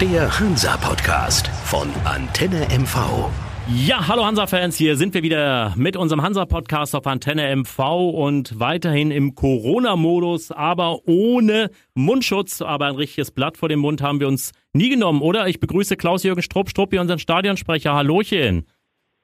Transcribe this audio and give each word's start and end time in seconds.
Der 0.00 0.40
Hansa-Podcast 0.40 1.48
von 1.66 1.86
Antenne 2.06 2.66
MV. 2.70 3.28
Ja, 3.68 4.08
hallo 4.08 4.24
Hansa-Fans, 4.24 4.74
hier 4.74 4.96
sind 4.96 5.12
wir 5.12 5.22
wieder 5.22 5.74
mit 5.76 5.94
unserem 5.94 6.22
Hansa-Podcast 6.22 6.96
auf 6.96 7.06
Antenne 7.06 7.54
MV 7.54 7.78
und 8.14 8.58
weiterhin 8.58 9.10
im 9.10 9.34
Corona-Modus, 9.34 10.52
aber 10.52 11.00
ohne 11.06 11.68
Mundschutz. 11.92 12.62
Aber 12.62 12.86
ein 12.86 12.94
richtiges 12.94 13.30
Blatt 13.30 13.58
vor 13.58 13.68
dem 13.68 13.80
Mund 13.80 14.00
haben 14.00 14.20
wir 14.20 14.28
uns 14.28 14.52
nie 14.72 14.88
genommen, 14.88 15.20
oder? 15.20 15.48
Ich 15.48 15.60
begrüße 15.60 15.98
Klaus-Jürgen 15.98 16.40
Strupp, 16.40 16.70
Struppi, 16.70 16.98
unseren 16.98 17.18
Stadionsprecher. 17.18 17.92
Hallöchen. 17.92 18.66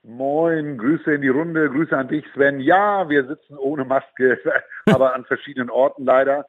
Moin, 0.02 0.77
Grüße 0.77 1.14
in 1.14 1.22
die 1.22 1.29
Runde, 1.29 1.70
Grüße 1.70 1.96
an 1.96 2.08
dich, 2.08 2.27
Sven. 2.34 2.61
Ja, 2.61 3.08
wir 3.08 3.27
sitzen 3.27 3.56
ohne 3.56 3.86
Maske, 3.86 4.38
aber 4.93 5.14
an 5.14 5.24
verschiedenen 5.24 5.70
Orten 5.70 6.04
leider, 6.04 6.45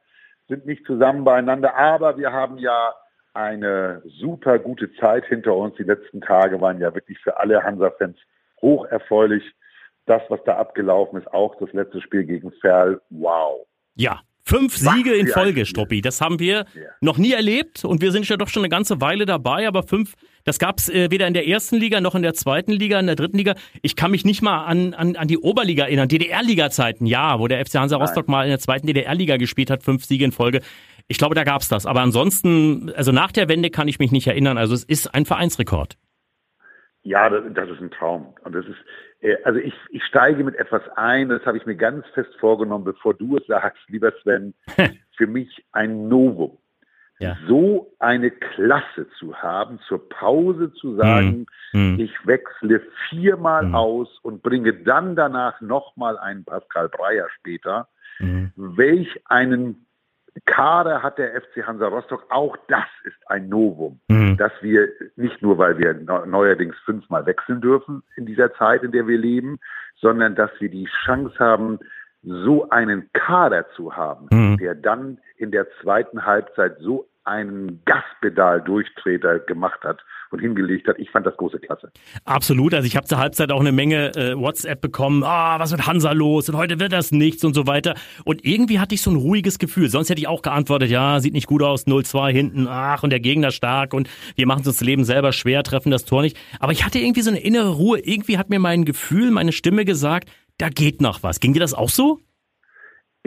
sind 0.49 0.65
nicht 0.65 0.85
zusammen 0.85 1.23
beieinander, 1.23 1.77
aber 1.77 2.17
wir 2.17 2.33
haben 2.33 2.57
ja 2.57 2.93
eine 3.37 4.01
super 4.19 4.57
gute 4.57 4.91
Zeit 4.95 5.25
hinter 5.25 5.55
uns. 5.55 5.75
Die 5.75 5.83
letzten 5.83 6.21
Tage 6.21 6.59
waren 6.59 6.79
ja 6.79 6.93
wirklich 6.95 7.19
für 7.19 7.37
alle 7.37 7.63
Hansa-Fans 7.63 8.17
hoch 8.61 8.85
erfreulich. 8.87 9.43
Das, 10.07 10.23
was 10.29 10.39
da 10.45 10.57
abgelaufen 10.57 11.19
ist, 11.19 11.31
auch 11.31 11.55
das 11.59 11.71
letzte 11.73 12.01
Spiel 12.01 12.23
gegen 12.23 12.51
Ferl, 12.61 12.99
wow. 13.09 13.67
Ja, 13.95 14.21
Fünf 14.47 14.77
Siege 14.77 15.13
in 15.13 15.27
Folge, 15.27 15.65
Struppi. 15.65 15.99
Das 15.99 16.21
haben 16.21 16.39
wir 16.39 16.65
ja. 16.73 16.81
noch 17.01 17.17
nie 17.17 17.33
erlebt 17.33 17.83
und 17.83 18.01
wir 18.01 18.13
sind 18.13 18.29
ja 18.29 18.37
doch 18.37 18.47
schon 18.47 18.61
eine 18.61 18.69
ganze 18.69 19.01
Weile 19.01 19.25
dabei, 19.25 19.67
aber 19.67 19.83
fünf, 19.83 20.13
das 20.45 20.57
gab's 20.57 20.87
äh, 20.87 21.11
weder 21.11 21.27
in 21.27 21.33
der 21.33 21.49
ersten 21.49 21.75
Liga 21.75 21.99
noch 21.99 22.15
in 22.15 22.21
der 22.21 22.33
zweiten 22.33 22.71
Liga, 22.71 22.97
in 22.97 23.07
der 23.07 23.17
dritten 23.17 23.37
Liga. 23.37 23.55
Ich 23.81 23.97
kann 23.97 24.09
mich 24.09 24.23
nicht 24.23 24.41
mal 24.41 24.63
an, 24.63 24.93
an, 24.93 25.17
an 25.17 25.27
die 25.27 25.37
Oberliga 25.37 25.83
erinnern, 25.83 26.07
DDR-Liga-Zeiten, 26.07 27.05
ja, 27.05 27.41
wo 27.41 27.49
der 27.49 27.65
FC 27.65 27.75
Hansa 27.75 27.97
Rostock 27.97 28.29
Nein. 28.29 28.31
mal 28.31 28.43
in 28.43 28.49
der 28.51 28.59
zweiten 28.59 28.87
DDR-Liga 28.87 29.35
gespielt 29.35 29.69
hat, 29.69 29.83
fünf 29.83 30.05
Siege 30.05 30.23
in 30.23 30.31
Folge. 30.31 30.61
Ich 31.07 31.17
glaube, 31.17 31.35
da 31.35 31.43
gab's 31.43 31.69
das. 31.69 31.85
Aber 31.85 32.01
ansonsten, 32.01 32.91
also 32.95 33.11
nach 33.11 33.31
der 33.31 33.47
Wende 33.47 33.69
kann 33.69 33.87
ich 33.87 33.99
mich 33.99 34.11
nicht 34.11 34.27
erinnern. 34.27 34.57
Also 34.57 34.73
es 34.73 34.83
ist 34.83 35.13
ein 35.13 35.25
Vereinsrekord. 35.25 35.97
Ja, 37.03 37.29
das, 37.29 37.43
das 37.53 37.69
ist 37.69 37.81
ein 37.81 37.91
Traum. 37.91 38.35
Und 38.43 38.53
das 38.53 38.65
ist, 38.65 38.77
äh, 39.21 39.37
also 39.43 39.59
ich, 39.59 39.73
ich 39.91 40.03
steige 40.03 40.43
mit 40.43 40.55
etwas 40.55 40.81
ein, 40.95 41.29
das 41.29 41.45
habe 41.45 41.57
ich 41.57 41.65
mir 41.65 41.75
ganz 41.75 42.05
fest 42.13 42.35
vorgenommen, 42.39 42.83
bevor 42.83 43.13
du 43.13 43.37
es 43.37 43.47
sagst, 43.47 43.81
lieber 43.87 44.11
Sven, 44.21 44.53
für 45.17 45.27
mich 45.27 45.63
ein 45.71 46.09
Novum. 46.09 46.57
Ja. 47.19 47.35
So 47.47 47.95
eine 47.97 48.29
Klasse 48.29 49.07
zu 49.17 49.35
haben, 49.35 49.79
zur 49.87 50.07
Pause 50.07 50.71
zu 50.73 50.97
sagen, 50.97 51.47
mm. 51.73 51.99
ich 51.99 52.11
wechsle 52.25 52.83
viermal 53.09 53.65
mm. 53.65 53.75
aus 53.75 54.19
und 54.21 54.43
bringe 54.43 54.71
dann 54.73 55.15
danach 55.15 55.59
nochmal 55.59 56.19
einen 56.19 56.45
Pascal 56.45 56.89
Breyer 56.89 57.27
später. 57.39 57.87
Mm. 58.19 58.47
Welch 58.55 59.19
einen 59.25 59.86
Kader 60.45 61.03
hat 61.03 61.17
der 61.17 61.41
FC 61.41 61.65
Hansa 61.65 61.87
Rostock. 61.87 62.25
Auch 62.29 62.57
das 62.67 62.85
ist 63.03 63.17
ein 63.27 63.49
Novum, 63.49 63.99
mhm. 64.07 64.37
dass 64.37 64.51
wir 64.61 64.89
nicht 65.15 65.41
nur, 65.41 65.57
weil 65.57 65.77
wir 65.77 65.93
neuerdings 65.93 66.75
fünfmal 66.85 67.25
wechseln 67.25 67.61
dürfen 67.61 68.03
in 68.15 68.25
dieser 68.25 68.53
Zeit, 68.53 68.83
in 68.83 68.91
der 68.91 69.07
wir 69.07 69.17
leben, 69.17 69.59
sondern 69.95 70.35
dass 70.35 70.51
wir 70.59 70.69
die 70.69 70.87
Chance 71.05 71.37
haben, 71.39 71.79
so 72.23 72.69
einen 72.69 73.09
Kader 73.13 73.69
zu 73.75 73.95
haben, 73.95 74.27
mhm. 74.31 74.57
der 74.57 74.75
dann 74.75 75.19
in 75.37 75.51
der 75.51 75.67
zweiten 75.81 76.25
Halbzeit 76.25 76.77
so 76.79 77.07
einen 77.27 77.81
Gaspedal-Durchtreter 77.85 79.39
gemacht 79.39 79.83
hat 79.83 80.03
und 80.31 80.39
hingelegt 80.39 80.87
hat. 80.87 80.97
Ich 80.99 81.09
fand 81.11 81.25
das 81.25 81.35
große 81.37 81.59
Klasse. 81.59 81.91
Absolut. 82.25 82.73
Also 82.73 82.87
ich 82.87 82.95
habe 82.95 83.05
zur 83.05 83.17
Halbzeit 83.17 83.51
auch 83.51 83.59
eine 83.59 83.71
Menge 83.71 84.15
äh, 84.15 84.37
WhatsApp 84.37 84.81
bekommen. 84.81 85.23
Ah, 85.23 85.59
was 85.59 85.71
wird 85.71 85.85
Hansa 85.87 86.11
los? 86.11 86.49
Und 86.49 86.57
heute 86.57 86.79
wird 86.79 86.93
das 86.93 87.11
nichts 87.11 87.43
und 87.43 87.53
so 87.53 87.67
weiter. 87.67 87.95
Und 88.25 88.45
irgendwie 88.45 88.79
hatte 88.79 88.95
ich 88.95 89.01
so 89.01 89.11
ein 89.11 89.17
ruhiges 89.17 89.59
Gefühl. 89.59 89.89
Sonst 89.89 90.09
hätte 90.09 90.19
ich 90.19 90.27
auch 90.27 90.41
geantwortet, 90.41 90.89
ja, 90.89 91.19
sieht 91.19 91.33
nicht 91.33 91.47
gut 91.47 91.63
aus, 91.63 91.85
0-2 91.85 92.31
hinten, 92.31 92.67
ach, 92.67 93.03
und 93.03 93.09
der 93.09 93.19
Gegner 93.19 93.51
stark 93.51 93.93
und 93.93 94.09
wir 94.35 94.47
machen 94.47 94.59
uns 94.59 94.67
das 94.67 94.81
Leben 94.81 95.03
selber 95.03 95.31
schwer, 95.33 95.63
treffen 95.63 95.91
das 95.91 96.05
Tor 96.05 96.21
nicht. 96.21 96.37
Aber 96.59 96.71
ich 96.71 96.85
hatte 96.85 96.99
irgendwie 96.99 97.21
so 97.21 97.29
eine 97.29 97.39
innere 97.39 97.69
Ruhe. 97.69 97.99
Irgendwie 97.99 98.37
hat 98.37 98.49
mir 98.49 98.59
mein 98.59 98.85
Gefühl, 98.85 99.31
meine 99.31 99.51
Stimme 99.51 99.85
gesagt, 99.85 100.29
da 100.57 100.69
geht 100.69 101.01
noch 101.01 101.23
was. 101.23 101.39
Ging 101.39 101.53
dir 101.53 101.59
das 101.59 101.73
auch 101.73 101.89
so? 101.89 102.19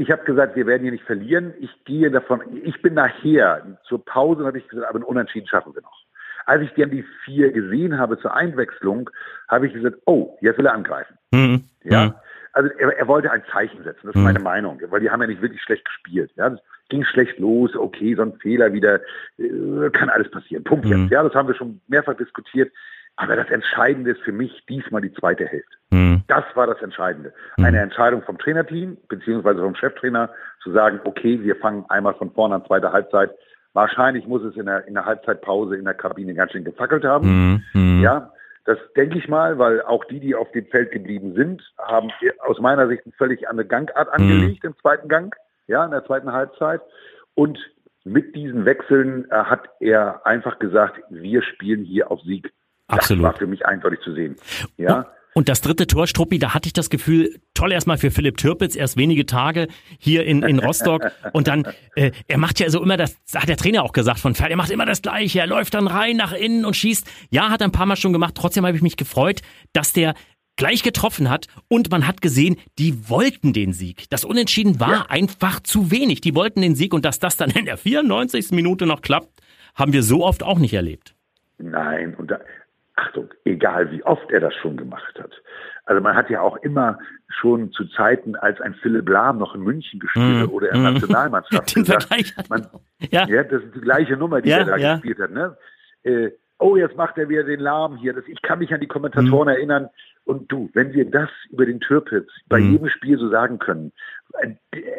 Ich 0.00 0.10
habe 0.10 0.24
gesagt, 0.24 0.56
wir 0.56 0.66
werden 0.66 0.82
hier 0.82 0.92
nicht 0.92 1.04
verlieren. 1.04 1.52
Ich 1.60 1.84
gehe 1.84 2.10
davon, 2.10 2.40
ich 2.64 2.80
bin 2.80 2.94
nachher 2.94 3.78
zur 3.86 4.02
Pause, 4.02 4.46
habe 4.46 4.56
ich 4.56 4.66
gesagt, 4.66 4.88
aber 4.88 4.98
ein 4.98 5.04
Unentschieden 5.04 5.46
schaffen 5.46 5.74
wir 5.74 5.82
noch. 5.82 6.04
Als 6.46 6.62
ich 6.62 6.72
dann 6.72 6.90
die 6.90 7.04
vier 7.24 7.52
gesehen 7.52 7.98
habe 7.98 8.18
zur 8.18 8.34
Einwechslung, 8.34 9.10
habe 9.48 9.66
ich 9.66 9.74
gesagt, 9.74 9.98
oh, 10.06 10.38
jetzt 10.40 10.56
will 10.56 10.64
er 10.64 10.72
angreifen. 10.72 11.18
Mhm. 11.32 11.64
Ja. 11.84 12.06
Mhm. 12.06 12.14
Also 12.54 12.70
er, 12.78 12.96
er, 12.96 13.08
wollte 13.08 13.30
ein 13.30 13.42
Zeichen 13.52 13.84
setzen, 13.84 14.00
das 14.06 14.14
ist 14.14 14.16
mhm. 14.16 14.24
meine 14.24 14.40
Meinung, 14.40 14.80
weil 14.88 15.00
die 15.00 15.10
haben 15.10 15.20
ja 15.20 15.26
nicht 15.26 15.42
wirklich 15.42 15.62
schlecht 15.62 15.84
gespielt. 15.84 16.32
Ja, 16.36 16.48
das 16.48 16.60
ging 16.88 17.04
schlecht 17.04 17.38
los, 17.38 17.76
okay, 17.76 18.14
so 18.14 18.22
ein 18.22 18.32
Fehler 18.40 18.72
wieder, 18.72 19.00
äh, 19.38 19.90
kann 19.92 20.08
alles 20.08 20.30
passieren. 20.30 20.64
Punkt 20.64 20.86
mhm. 20.86 21.02
jetzt. 21.02 21.12
Ja, 21.12 21.22
das 21.22 21.34
haben 21.34 21.48
wir 21.48 21.54
schon 21.54 21.82
mehrfach 21.88 22.16
diskutiert. 22.16 22.72
Aber 23.16 23.37
das 23.37 23.50
Entscheidende 23.50 24.12
ist 24.12 24.22
für 24.22 24.32
mich 24.32 24.65
diesmal 24.69 25.03
die 25.03 25.12
zweite 25.12 25.47
Hälfte. 25.47 25.76
Mhm. 25.91 26.22
Das 26.28 26.44
war 26.54 26.66
das 26.66 26.81
Entscheidende. 26.81 27.32
Mhm. 27.56 27.65
Eine 27.65 27.81
Entscheidung 27.81 28.22
vom 28.22 28.38
Trainerteam 28.38 28.97
beziehungsweise 29.09 29.60
vom 29.60 29.75
Cheftrainer 29.75 30.31
zu 30.62 30.72
sagen, 30.72 31.00
okay, 31.04 31.43
wir 31.43 31.56
fangen 31.56 31.84
einmal 31.88 32.15
von 32.15 32.32
vorne 32.32 32.54
an 32.54 32.65
zweite 32.66 32.93
Halbzeit. 32.93 33.31
Wahrscheinlich 33.72 34.26
muss 34.26 34.43
es 34.43 34.56
in 34.56 34.66
der, 34.66 34.87
in 34.87 34.94
der 34.94 35.04
Halbzeitpause 35.04 35.76
in 35.76 35.84
der 35.84 35.94
Kabine 35.94 36.34
ganz 36.34 36.53
schön 36.53 36.65
gefackelt 36.65 37.04
haben. 37.04 37.62
Mhm. 37.72 38.00
Ja, 38.03 38.32
das 38.65 38.78
denke 38.97 39.19
ich 39.19 39.28
mal, 39.28 39.59
weil 39.59 39.82
auch 39.82 40.04
die, 40.04 40.21
die 40.21 40.34
auf 40.34 40.50
dem 40.53 40.66
Feld 40.66 40.91
geblieben 40.91 41.34
sind, 41.34 41.62
haben 41.78 42.10
aus 42.41 42.59
meiner 42.60 42.88
Sicht 42.88 43.04
eine 43.04 43.12
völlig 43.16 43.48
andere 43.48 43.66
Gangart 43.66 44.09
mhm. 44.09 44.15
angelegt 44.15 44.65
im 44.65 44.77
zweiten 44.78 45.09
Gang, 45.09 45.34
ja, 45.66 45.84
in 45.84 45.91
der 45.91 46.04
zweiten 46.04 46.32
Halbzeit. 46.32 46.81
Und 47.34 47.59
mit 48.04 48.34
diesen 48.34 48.65
Wechseln 48.65 49.31
äh, 49.31 49.34
hat 49.34 49.69
er 49.81 50.27
einfach 50.27 50.59
gesagt, 50.59 51.00
wir 51.10 51.42
spielen 51.42 51.84
hier 51.84 52.10
auf 52.10 52.21
Sieg. 52.22 52.53
Absolut. 52.90 53.24
Das 53.24 53.32
war 53.32 53.38
für 53.38 53.46
mich 53.46 53.66
eindeutig 53.66 54.00
zu 54.00 54.14
sehen. 54.14 54.36
Ja. 54.76 55.06
Und 55.32 55.48
das 55.48 55.60
dritte 55.60 55.86
Tor, 55.86 56.06
Struppi, 56.06 56.38
da 56.38 56.54
hatte 56.54 56.66
ich 56.66 56.72
das 56.72 56.90
Gefühl, 56.90 57.40
toll 57.54 57.70
erstmal 57.70 57.98
für 57.98 58.10
Philipp 58.10 58.36
Türpitz, 58.36 58.74
erst 58.74 58.96
wenige 58.96 59.26
Tage 59.26 59.68
hier 59.98 60.24
in, 60.24 60.42
in 60.42 60.58
Rostock. 60.58 61.12
Und 61.32 61.46
dann, 61.46 61.64
äh, 61.94 62.10
er 62.26 62.38
macht 62.38 62.58
ja 62.58 62.68
so 62.68 62.82
immer 62.82 62.96
das, 62.96 63.16
hat 63.34 63.48
der 63.48 63.56
Trainer 63.56 63.84
auch 63.84 63.92
gesagt 63.92 64.18
von 64.18 64.34
Pferd, 64.34 64.50
er 64.50 64.56
macht 64.56 64.70
immer 64.70 64.86
das 64.86 65.02
Gleiche. 65.02 65.38
Er 65.38 65.46
läuft 65.46 65.74
dann 65.74 65.86
rein 65.86 66.16
nach 66.16 66.32
innen 66.32 66.64
und 66.64 66.74
schießt. 66.74 67.08
Ja, 67.30 67.50
hat 67.50 67.60
er 67.60 67.68
ein 67.68 67.72
paar 67.72 67.86
Mal 67.86 67.96
schon 67.96 68.12
gemacht. 68.12 68.34
Trotzdem 68.36 68.66
habe 68.66 68.76
ich 68.76 68.82
mich 68.82 68.96
gefreut, 68.96 69.40
dass 69.72 69.92
der 69.92 70.14
gleich 70.56 70.82
getroffen 70.82 71.30
hat 71.30 71.46
und 71.68 71.90
man 71.90 72.06
hat 72.06 72.20
gesehen, 72.20 72.56
die 72.78 73.08
wollten 73.08 73.52
den 73.52 73.72
Sieg. 73.72 74.10
Das 74.10 74.24
Unentschieden 74.24 74.80
war 74.80 74.90
ja. 74.90 75.06
einfach 75.08 75.60
zu 75.60 75.90
wenig. 75.90 76.20
Die 76.20 76.34
wollten 76.34 76.60
den 76.60 76.74
Sieg 76.74 76.92
und 76.92 77.04
dass 77.04 77.18
das 77.18 77.36
dann 77.36 77.50
in 77.50 77.64
der 77.64 77.78
94. 77.78 78.50
Minute 78.50 78.84
noch 78.84 79.00
klappt, 79.00 79.40
haben 79.74 79.92
wir 79.92 80.02
so 80.02 80.24
oft 80.24 80.42
auch 80.42 80.58
nicht 80.58 80.74
erlebt. 80.74 81.14
Nein, 81.56 82.14
und 82.14 82.30
da, 82.30 82.40
Achtung, 83.00 83.28
egal 83.44 83.90
wie 83.90 84.02
oft 84.04 84.30
er 84.30 84.40
das 84.40 84.54
schon 84.54 84.76
gemacht 84.76 85.18
hat. 85.18 85.32
Also 85.84 86.02
man 86.02 86.14
hat 86.14 86.30
ja 86.30 86.40
auch 86.40 86.56
immer 86.58 86.98
schon 87.28 87.72
zu 87.72 87.84
Zeiten, 87.86 88.36
als 88.36 88.60
ein 88.60 88.74
Philipp 88.74 89.08
Lahm 89.08 89.38
noch 89.38 89.54
in 89.54 89.62
München 89.62 90.00
gespielt 90.00 90.42
hat 90.42 90.48
mm. 90.48 90.52
oder 90.52 90.68
in 90.68 90.82
der 90.82 90.90
mhm. 90.90 90.98
Nationalmannschaft 90.98 91.74
Den 91.76 91.84
gesagt, 91.84 92.50
man, 92.50 92.66
ja. 93.10 93.26
ja. 93.26 93.42
das 93.42 93.62
ist 93.62 93.74
die 93.74 93.80
gleiche 93.80 94.16
Nummer, 94.16 94.40
die 94.40 94.50
ja, 94.50 94.58
er 94.58 94.64
da 94.64 94.76
ja. 94.76 94.94
gespielt 94.94 95.18
hat. 95.18 95.30
Ne? 95.30 95.56
Äh, 96.02 96.30
oh, 96.58 96.76
jetzt 96.76 96.96
macht 96.96 97.18
er 97.18 97.28
wieder 97.28 97.44
den 97.44 97.60
Lahm 97.60 97.96
hier. 97.96 98.12
Das, 98.12 98.24
ich 98.26 98.42
kann 98.42 98.58
mich 98.58 98.72
an 98.72 98.80
die 98.80 98.86
Kommentatoren 98.86 99.46
mm. 99.46 99.56
erinnern. 99.56 99.88
Und 100.25 100.50
du, 100.53 100.70
wenn 100.75 100.92
wir 100.92 101.10
das 101.10 101.28
über 101.50 101.66
den 101.66 101.81
Türpitz 101.81 102.28
bei 102.48 102.60
mm. 102.60 102.72
jedem 102.72 102.88
Spiel 102.88 103.19
so 103.19 103.28
sagen 103.31 103.58
können, 103.58 103.92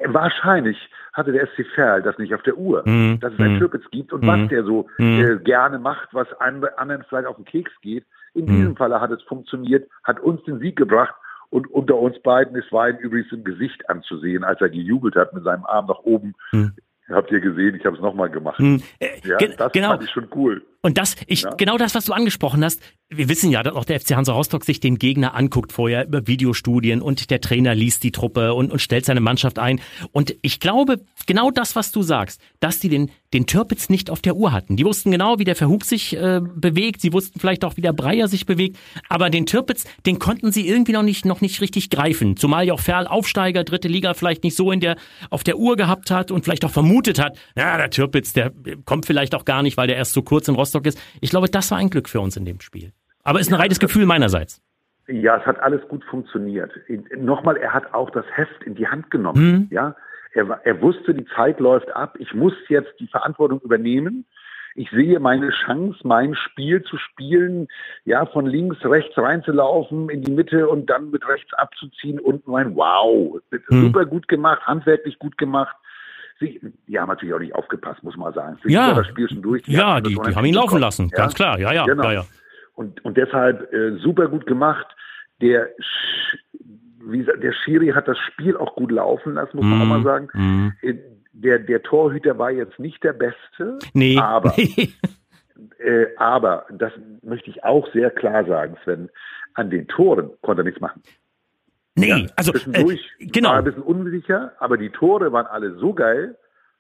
wahrscheinlich 0.06 0.78
hatte 1.14 1.32
der 1.32 1.48
SC 1.48 1.66
Verl 1.74 2.02
das 2.02 2.18
nicht 2.18 2.34
auf 2.34 2.42
der 2.44 2.58
Uhr, 2.58 2.84
mm, 2.86 3.20
dass 3.20 3.34
es 3.34 3.40
einen 3.40 3.56
mm, 3.56 3.60
Türpitz 3.60 3.84
gibt 3.92 4.14
und 4.14 4.26
was 4.26 4.50
der 4.50 4.64
so 4.64 4.88
mm. 4.98 5.22
äh, 5.22 5.38
gerne 5.38 5.80
macht, 5.80 6.10
was 6.14 6.28
anderen 6.40 7.04
vielleicht 7.08 7.28
auf 7.28 7.38
den 7.38 7.46
Keks 7.46 7.72
geht. 7.81 8.06
In 8.34 8.46
mm. 8.46 8.48
diesem 8.48 8.76
Falle 8.76 9.00
hat 9.00 9.12
es 9.12 9.22
funktioniert, 9.24 9.90
hat 10.04 10.20
uns 10.20 10.44
den 10.44 10.60
Sieg 10.60 10.76
gebracht 10.76 11.16
und 11.50 11.68
unter 11.68 11.98
uns 11.98 12.20
beiden 12.22 12.56
ist 12.56 12.72
Wein 12.72 12.98
übrigens 12.98 13.31
im 13.31 13.44
Gesicht 13.44 13.90
anzusehen, 13.90 14.44
als 14.44 14.60
er 14.62 14.70
gejubelt 14.70 15.16
hat 15.16 15.34
mit 15.34 15.44
seinem 15.44 15.66
Arm 15.66 15.86
nach 15.88 16.00
oben. 16.00 16.34
Habt 17.10 17.31
ihr 17.31 17.42
gesehen, 17.42 17.76
ich 17.76 17.86
habe 17.86 17.96
es 17.96 18.02
nochmal 18.02 18.30
gemacht. 18.30 18.60
Äh, 18.60 18.80
ja, 19.24 19.38
das 19.38 19.72
genau. 19.72 19.90
fand 19.90 20.04
ich 20.04 20.12
schon 20.12 20.28
cool. 20.36 20.62
Und 20.81 20.98
das, 20.98 21.16
ich, 21.28 21.42
ja. 21.44 21.54
genau 21.56 21.78
das, 21.78 21.94
was 21.94 22.06
du 22.06 22.13
angesprochen 22.13 22.63
hast, 22.63 22.81
wir 23.13 23.28
wissen 23.28 23.51
ja, 23.51 23.62
dass 23.62 23.75
auch 23.75 23.83
der 23.83 24.00
FC 24.00 24.16
Hansa 24.16 24.31
Rostock 24.31 24.63
sich 24.63 24.80
den 24.80 24.98
Gegner 24.98 25.36
anguckt 25.36 25.74
vorher 25.74 26.07
über 26.07 26.28
Videostudien 26.28 27.01
und 27.01 27.30
der 27.30 27.42
Trainer 27.42 27.75
liest 27.75 28.04
die 28.04 28.12
Truppe 28.12 28.54
und, 28.54 28.72
und 28.72 28.80
stellt 28.80 29.06
seine 29.06 29.19
Mannschaft 29.19 29.60
ein. 29.60 29.81
Und 30.13 30.36
ich 30.42 30.62
glaube, 30.62 31.01
genau 31.28 31.51
das, 31.51 31.75
was 31.75 31.92
du 31.92 32.04
sagst, 32.04 32.42
dass 32.62 32.80
die 32.80 32.88
den, 32.88 33.12
den 33.33 33.48
Türpitz 33.48 33.89
nicht 33.89 34.10
auf 34.10 34.22
der 34.22 34.38
Uhr 34.38 34.54
hatten. 34.54 34.78
Die 34.78 34.86
wussten 34.86 35.12
genau, 35.12 35.39
wie 35.39 35.44
der 35.44 35.57
Verhug 35.57 35.83
sich 35.83 36.16
äh, 36.16 36.39
bewegt. 36.42 37.01
Sie 37.01 37.12
wussten 37.12 37.38
vielleicht 37.39 37.66
auch, 37.66 37.75
wie 37.75 37.81
der 37.81 37.92
Breyer 37.92 38.30
sich 38.30 38.45
bewegt. 38.45 38.78
Aber 39.10 39.30
den 39.30 39.45
Türpitz, 39.45 39.83
den 40.06 40.18
konnten 40.18 40.54
sie 40.54 40.66
irgendwie 40.66 40.94
noch 40.94 41.04
nicht, 41.04 41.25
noch 41.25 41.42
nicht 41.42 41.60
richtig 41.60 41.89
greifen. 41.89 42.38
Zumal 42.38 42.66
ja 42.66 42.74
auch 42.74 42.80
Ferl 42.80 43.07
Aufsteiger, 43.07 43.66
dritte 43.66 43.89
Liga 43.89 44.13
vielleicht 44.13 44.45
nicht 44.45 44.56
so 44.56 44.72
in 44.72 44.80
der, 44.80 44.95
auf 45.30 45.44
der 45.44 45.57
Uhr 45.57 45.75
gehabt 45.75 46.12
hat 46.12 46.31
und 46.31 46.45
vielleicht 46.45 46.63
auch 46.63 46.72
vermutet 46.72 47.19
hat, 47.19 47.38
ja, 47.57 47.75
der 47.75 47.89
Türpitz, 47.89 48.31
der 48.31 48.54
kommt 48.86 49.06
vielleicht 49.06 49.36
auch 49.36 49.44
gar 49.44 49.63
nicht, 49.63 49.75
weil 49.75 49.88
der 49.88 49.98
erst 49.98 50.13
so 50.13 50.22
kurz 50.22 50.48
in 50.48 50.56
Rostock 50.56 50.70
Rostock 50.71 50.85
ist. 50.85 51.01
Ich 51.21 51.29
glaube, 51.29 51.47
das 51.47 51.71
war 51.71 51.77
ein 51.77 51.89
Glück 51.89 52.09
für 52.09 52.19
uns 52.19 52.38
in 52.38 52.45
dem 52.45 52.59
Spiel. 52.62 52.91
Aber 53.23 53.39
ist 53.39 53.51
ein 53.51 53.59
reines 53.59 53.79
Gefühl 53.79 54.06
meinerseits. 54.06 54.62
Ja, 55.07 55.38
es 55.38 55.45
hat 55.45 55.59
alles 55.59 55.81
gut 55.89 56.03
funktioniert. 56.06 56.71
Nochmal, 57.18 57.57
er 57.57 57.73
hat 57.73 57.94
auch 57.94 58.09
das 58.12 58.25
Heft 58.33 58.63
in 58.65 58.75
die 58.75 58.88
Hand 58.88 59.12
genommen. 59.12 59.51
Mhm. 59.51 59.68
Ja, 59.69 59.95
er, 60.33 60.62
er 60.63 60.81
wusste, 60.81 61.13
die 61.13 61.25
Zeit 61.35 61.59
läuft 61.59 61.94
ab. 61.95 62.15
Ich 62.19 62.33
muss 62.33 62.53
jetzt 62.69 62.94
die 63.00 63.07
Verantwortung 63.07 63.59
übernehmen. 63.62 64.25
ich 64.73 64.89
sehe 64.91 65.19
meine 65.19 65.50
Chance, 65.50 66.00
mein 66.03 66.33
Spiel 66.33 66.81
zu 66.83 66.97
spielen, 66.97 67.68
ja, 68.06 68.25
von 68.25 68.45
links, 68.45 68.77
rechts 68.85 69.18
reinzulaufen, 69.18 70.09
in 70.09 70.21
die 70.21 70.31
Mitte 70.31 70.69
und 70.69 70.89
dann 70.89 71.12
mit 71.12 71.27
rechts 71.27 71.53
abzuziehen 71.56 72.19
und 72.19 72.47
mein 72.47 72.73
Wow, 72.75 73.41
hm. 73.51 73.81
super 73.81 74.06
gut 74.06 74.29
gemacht, 74.29 74.65
handwerklich 74.65 75.19
gut 75.19 75.38
gemacht. 75.38 75.75
Sie, 76.42 76.60
die 76.88 77.00
haben 77.00 77.08
natürlich 77.08 77.34
auch 77.34 77.40
nicht 77.40 77.56
aufgepasst, 77.56 78.04
muss 78.04 78.18
man 78.18 78.34
sagen. 78.34 78.58
Sie 78.64 78.74
ja, 78.74 78.94
das 78.94 79.08
Spiel 79.08 79.30
schon 79.30 79.42
durch. 79.42 79.62
Die 79.64 79.74
ja, 79.74 80.02
die, 80.02 80.16
die 80.16 80.36
haben 80.36 80.46
ihn 80.46 80.56
laufen 80.56 80.80
lassen, 80.80 81.10
ja? 81.12 81.18
ganz 81.18 81.36
klar, 81.36 81.60
ja, 81.60 81.72
ja, 81.72 81.86
genau. 81.86 82.04
ja, 82.04 82.12
ja. 82.12 82.26
Und, 82.74 83.06
und 83.06 83.16
deshalb 83.16 83.72
äh, 83.72 83.98
super 83.98 84.28
gut 84.28 84.46
gemacht. 84.48 84.88
Der 85.40 85.70
wie 87.06 87.20
gesagt, 87.20 87.44
der 87.44 87.54
Schiri 87.54 87.90
hat 87.90 88.08
das 88.08 88.18
Spiel 88.18 88.58
auch 88.58 88.76
gut 88.76 88.92
laufen 88.92 89.34
lassen, 89.34 89.58
muss 89.58 89.66
man 89.66 89.80
mm, 89.80 89.82
auch 89.82 89.86
mal 89.86 90.00
mhm. 90.00 90.04
sagen. 90.04 90.28
Mm. 90.34 90.70
Der, 91.34 91.60
der 91.60 91.82
Torhüter 91.82 92.38
war 92.38 92.52
jetzt 92.52 92.78
nicht 92.80 93.04
der 93.04 93.14
Beste, 93.14 93.80
nee. 93.94 94.18
aber, 94.18 94.56
äh, 95.80 96.06
aber, 96.18 96.66
das 96.70 96.92
möchte 97.24 97.50
ich 97.50 97.64
auch 97.64 97.92
sehr 97.94 98.12
klar 98.12 98.46
sagen, 98.46 98.78
Sven, 98.84 99.10
an 99.54 99.70
den 99.70 99.88
Toren 99.88 100.30
konnte 100.42 100.62
er 100.62 100.66
nichts 100.66 100.82
machen. 100.82 101.02
Nee, 101.96 102.08
ja, 102.08 102.26
also 102.36 102.54
äh, 102.54 102.98
genau. 103.20 103.50
war 103.50 103.58
ein 103.58 103.64
bisschen 103.66 103.84
unsicher, 103.84 104.54
aber 104.60 104.78
die 104.78 104.90
Tore 104.90 105.32
waren 105.32 105.46
alle 105.46 105.78
so 105.78 105.94
geil. 105.94 106.38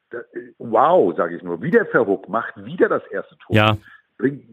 Da, 0.09 0.19
wow, 0.57 1.15
sage 1.15 1.35
ich 1.35 1.43
nur. 1.43 1.61
Wieder 1.61 1.85
Verhook 1.85 2.29
macht 2.29 2.63
wieder 2.63 2.89
das 2.89 3.03
erste 3.11 3.37
Tor. 3.37 3.55
Ja 3.55 3.77
bringt 4.21 4.43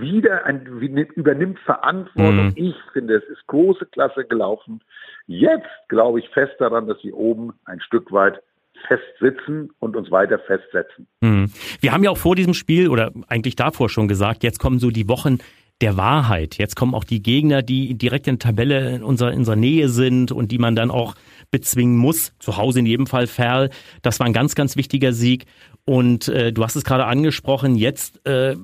wieder 0.00 0.46
ein, 0.46 0.64
übernimmt 0.64 1.58
Verantwortung. 1.60 2.46
Mhm. 2.46 2.52
Ich 2.56 2.74
finde, 2.92 3.16
es 3.16 3.24
ist 3.24 3.46
große 3.46 3.86
Klasse 3.86 4.24
gelaufen. 4.24 4.80
Jetzt 5.26 5.68
glaube 5.88 6.20
ich 6.20 6.28
fest 6.30 6.54
daran, 6.58 6.86
dass 6.86 6.96
wir 7.04 7.14
oben 7.14 7.52
ein 7.66 7.80
Stück 7.80 8.10
weit 8.10 8.42
festsitzen 8.88 9.70
und 9.78 9.96
uns 9.96 10.10
weiter 10.10 10.38
festsetzen. 10.38 11.06
Mhm. 11.20 11.52
Wir 11.80 11.92
haben 11.92 12.02
ja 12.02 12.10
auch 12.10 12.18
vor 12.18 12.34
diesem 12.34 12.54
Spiel 12.54 12.88
oder 12.88 13.12
eigentlich 13.28 13.54
davor 13.54 13.90
schon 13.90 14.08
gesagt, 14.08 14.42
jetzt 14.42 14.58
kommen 14.58 14.78
so 14.78 14.90
die 14.90 15.08
Wochen 15.08 15.38
der 15.82 15.96
Wahrheit. 15.96 16.56
Jetzt 16.58 16.76
kommen 16.76 16.94
auch 16.94 17.04
die 17.04 17.22
Gegner, 17.22 17.62
die 17.62 17.94
direkt 17.94 18.28
in 18.28 18.36
der 18.38 18.46
Tabelle 18.48 18.96
in 18.96 19.02
unserer, 19.02 19.32
in 19.32 19.40
unserer 19.40 19.56
Nähe 19.56 19.88
sind 19.88 20.32
und 20.32 20.52
die 20.52 20.58
man 20.58 20.76
dann 20.76 20.90
auch 20.90 21.14
bezwingen 21.50 21.96
muss. 21.96 22.32
Zu 22.38 22.56
Hause 22.56 22.78
in 22.78 22.86
jedem 22.86 23.06
Fall 23.06 23.26
Ferl. 23.26 23.70
Das 24.00 24.20
war 24.20 24.26
ein 24.26 24.32
ganz, 24.32 24.54
ganz 24.54 24.76
wichtiger 24.76 25.12
Sieg. 25.12 25.46
Und 25.84 26.28
äh, 26.28 26.52
du 26.52 26.62
hast 26.62 26.76
es 26.76 26.84
gerade 26.84 27.04
angesprochen, 27.04 27.74
jetzt 27.74 28.24
äh, 28.26 28.56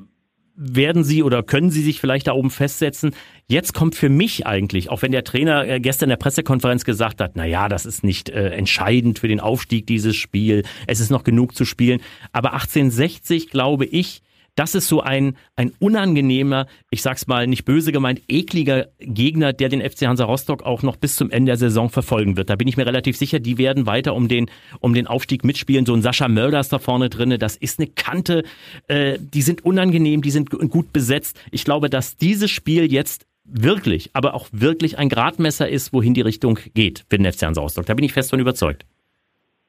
werden 0.55 1.05
Sie 1.05 1.23
oder 1.23 1.43
können 1.43 1.71
Sie 1.71 1.83
sich 1.83 2.01
vielleicht 2.01 2.27
da 2.27 2.33
oben 2.33 2.51
festsetzen? 2.51 3.15
Jetzt 3.47 3.75
kommt 3.75 3.95
für 3.95 4.09
mich 4.09 4.47
eigentlich, 4.47 4.91
auch 4.91 5.03
wenn 5.03 5.13
der 5.13 5.25
Trainer 5.25 5.67
äh, 5.67 5.81
gestern 5.81 6.07
in 6.07 6.11
der 6.11 6.17
Pressekonferenz 6.17 6.85
gesagt 6.85 7.21
hat, 7.21 7.33
na 7.35 7.47
ja, 7.47 7.69
das 7.69 7.87
ist 7.87 8.05
nicht 8.05 8.29
äh, 8.29 8.51
entscheidend 8.51 9.21
für 9.21 9.29
den 9.29 9.41
Aufstieg 9.41 9.87
dieses 9.87 10.17
Spiel. 10.17 10.65
Es 10.87 11.01
ist 11.01 11.11
noch 11.11 11.25
genug 11.25 11.55
zu 11.55 11.65
spielen. 11.65 12.01
Aber 12.33 12.55
1860 12.55 13.51
glaube 13.51 13.85
ich, 13.85 14.23
das 14.59 14.75
ist 14.75 14.89
so 14.89 15.01
ein, 15.01 15.37
ein 15.55 15.73
unangenehmer, 15.79 16.67
ich 16.91 17.03
sag's 17.03 17.29
mal 17.29 17.47
nicht 17.47 17.65
böse 17.65 17.93
gemeint, 17.93 18.23
ekliger 18.29 18.89
Gegner, 18.99 19.53
der 19.53 19.69
den 19.69 19.81
FC 19.81 20.07
Hansa 20.07 20.25
Rostock 20.25 20.65
auch 20.65 20.83
noch 20.83 20.97
bis 20.97 21.15
zum 21.15 21.31
Ende 21.31 21.51
der 21.51 21.57
Saison 21.57 21.91
verfolgen 21.91 22.37
wird. 22.37 22.51
Da 22.51 22.57
bin 22.57 22.67
ich 22.67 22.77
mir 22.77 22.87
relativ 22.87 23.17
sicher, 23.17 23.39
die 23.39 23.57
werden 23.57 23.87
weiter 23.87 24.15
um 24.15 24.27
den, 24.27 24.51
um 24.81 24.95
den 24.95 25.07
Aufstieg 25.07 25.45
mitspielen. 25.45 25.87
So 25.87 25.95
ein 25.95 26.03
Sascha 26.03 26.27
Mörders 26.27 26.69
da 26.69 26.79
vorne 26.79 27.09
drinne, 27.09 27.39
das 27.39 27.57
ist 27.57 27.79
eine 27.79 27.89
Kante, 27.89 28.43
äh, 28.89 29.19
die 29.21 29.43
sind 29.43 29.65
unangenehm, 29.65 30.23
die 30.23 30.31
sind 30.31 30.51
gut 30.51 30.93
besetzt. 30.93 31.41
Ich 31.53 31.65
glaube, 31.65 31.89
dass 31.89 32.17
dieses 32.17 32.51
Spiel 32.51 32.91
jetzt 32.91 33.27
wirklich, 33.45 34.11
aber 34.13 34.35
auch 34.35 34.49
wirklich 34.51 34.99
ein 34.99 35.09
Gradmesser 35.09 35.69
ist, 35.69 35.93
wohin 35.93 36.15
die 36.15 36.21
Richtung 36.21 36.59
geht 36.75 37.05
für 37.09 37.17
den 37.17 37.31
FC 37.31 37.45
Hansa 37.45 37.61
Rostock. 37.61 37.87
Da 37.87 37.95
bin 37.95 38.05
ich 38.05 38.13
fest 38.13 38.31
von 38.31 38.41
überzeugt. 38.41 38.85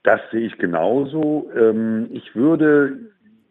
Das 0.04 0.20
sehe 0.32 0.48
ich 0.48 0.58
genauso. 0.58 1.50
Ähm, 1.56 2.10
ich 2.12 2.36
würde 2.36 2.98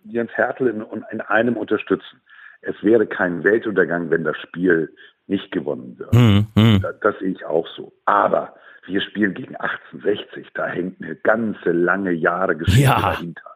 Jens 0.04 0.30
Hertel 0.32 0.68
in, 0.68 0.84
in 1.10 1.20
einem 1.20 1.56
unterstützen. 1.56 2.20
Es 2.60 2.74
wäre 2.82 3.06
kein 3.06 3.44
Weltuntergang, 3.44 4.10
wenn 4.10 4.24
das 4.24 4.36
Spiel 4.38 4.92
nicht 5.26 5.52
gewonnen 5.52 5.98
wird. 5.98 6.12
Mhm. 6.12 6.80
Das, 6.82 6.98
das 7.00 7.18
sehe 7.18 7.30
ich 7.30 7.44
auch 7.44 7.66
so. 7.76 7.92
Aber 8.04 8.54
wir 8.86 9.00
spielen 9.00 9.34
gegen 9.34 9.54
1860. 9.56 10.48
Da 10.54 10.66
hängt 10.66 11.00
eine 11.02 11.16
ganze 11.16 11.72
lange 11.72 12.12
Jahre 12.12 12.56
Geschichte 12.56 12.82
ja. 12.82 13.00
dahinter. 13.00 13.54